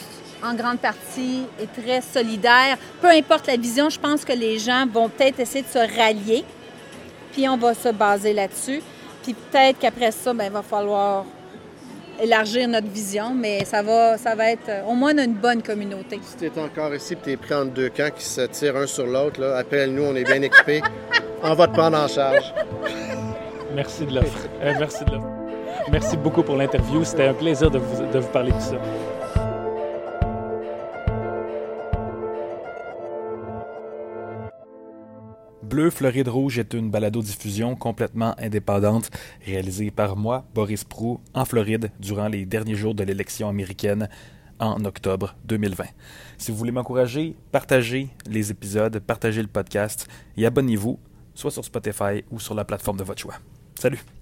en 0.44 0.54
grande 0.54 0.78
partie, 0.78 1.40
est 1.60 1.82
très 1.82 2.02
solidaire. 2.02 2.76
Peu 3.00 3.08
importe 3.08 3.48
la 3.48 3.56
vision, 3.56 3.90
je 3.90 3.98
pense 3.98 4.24
que 4.24 4.32
les 4.32 4.60
gens 4.60 4.86
vont 4.86 5.08
peut-être 5.08 5.40
essayer 5.40 5.62
de 5.62 5.68
se 5.68 5.98
rallier. 5.98 6.44
Puis 7.32 7.48
on 7.48 7.56
va 7.56 7.74
se 7.74 7.88
baser 7.88 8.32
là-dessus. 8.32 8.80
Puis 9.24 9.34
peut-être 9.34 9.78
qu'après 9.80 10.12
ça, 10.12 10.32
ben, 10.32 10.44
il 10.44 10.52
va 10.52 10.62
falloir 10.62 11.24
élargir 12.22 12.68
notre 12.68 12.86
vision, 12.88 13.34
mais 13.34 13.64
ça 13.64 13.82
va, 13.82 14.16
ça 14.18 14.34
va 14.36 14.50
être... 14.52 14.68
euh, 14.68 14.84
Au 14.86 14.92
moins, 14.92 15.12
on 15.14 15.18
a 15.18 15.24
une 15.24 15.32
bonne 15.34 15.62
communauté. 15.62 16.20
Si 16.22 16.36
tu 16.36 16.44
es 16.46 16.52
encore 16.62 16.94
ici 16.94 17.14
et 17.14 17.16
tu 17.16 17.30
es 17.32 17.36
pris 17.36 17.54
entre 17.54 17.72
deux 17.72 17.88
camps 17.88 18.10
qui 18.14 18.24
se 18.24 18.42
tirent 18.42 18.76
un 18.76 18.86
sur 18.86 19.06
l'autre, 19.06 19.42
appelle-nous, 19.42 20.04
on 20.04 20.14
est 20.14 20.24
bien 20.24 20.40
équipés. 20.42 20.80
on 21.42 21.54
va 21.54 21.66
te 21.66 21.72
prendre 21.72 21.98
en 21.98 22.06
charge. 22.06 22.54
Merci 23.74 24.06
de 24.06 24.14
l'offre. 24.14 24.46
Euh, 24.62 24.74
merci 24.78 25.04
de 25.06 25.10
l'offre. 25.12 25.26
Merci 25.90 26.16
beaucoup 26.16 26.42
pour 26.42 26.56
l'interview. 26.56 27.02
C'était 27.04 27.26
un 27.26 27.34
plaisir 27.34 27.70
de 27.70 27.78
vous, 27.78 28.06
de 28.12 28.18
vous 28.18 28.28
parler 28.28 28.52
de 28.52 28.60
ça. 28.60 28.76
Bleu 35.74 35.90
Floride 35.90 36.28
Rouge 36.28 36.60
est 36.60 36.72
une 36.72 36.88
balado-diffusion 36.88 37.74
complètement 37.74 38.36
indépendante 38.38 39.10
réalisée 39.44 39.90
par 39.90 40.14
moi, 40.14 40.44
Boris 40.54 40.84
Prou, 40.84 41.20
en 41.34 41.44
Floride 41.44 41.90
durant 41.98 42.28
les 42.28 42.46
derniers 42.46 42.76
jours 42.76 42.94
de 42.94 43.02
l'élection 43.02 43.48
américaine 43.48 44.08
en 44.60 44.84
octobre 44.84 45.34
2020. 45.46 45.86
Si 46.38 46.52
vous 46.52 46.56
voulez 46.56 46.70
m'encourager, 46.70 47.34
partagez 47.50 48.08
les 48.30 48.52
épisodes, 48.52 49.00
partagez 49.00 49.42
le 49.42 49.48
podcast 49.48 50.06
et 50.36 50.46
abonnez-vous, 50.46 50.96
soit 51.34 51.50
sur 51.50 51.64
Spotify 51.64 52.22
ou 52.30 52.38
sur 52.38 52.54
la 52.54 52.64
plateforme 52.64 52.98
de 52.98 53.02
votre 53.02 53.22
choix. 53.22 53.34
Salut! 53.74 54.13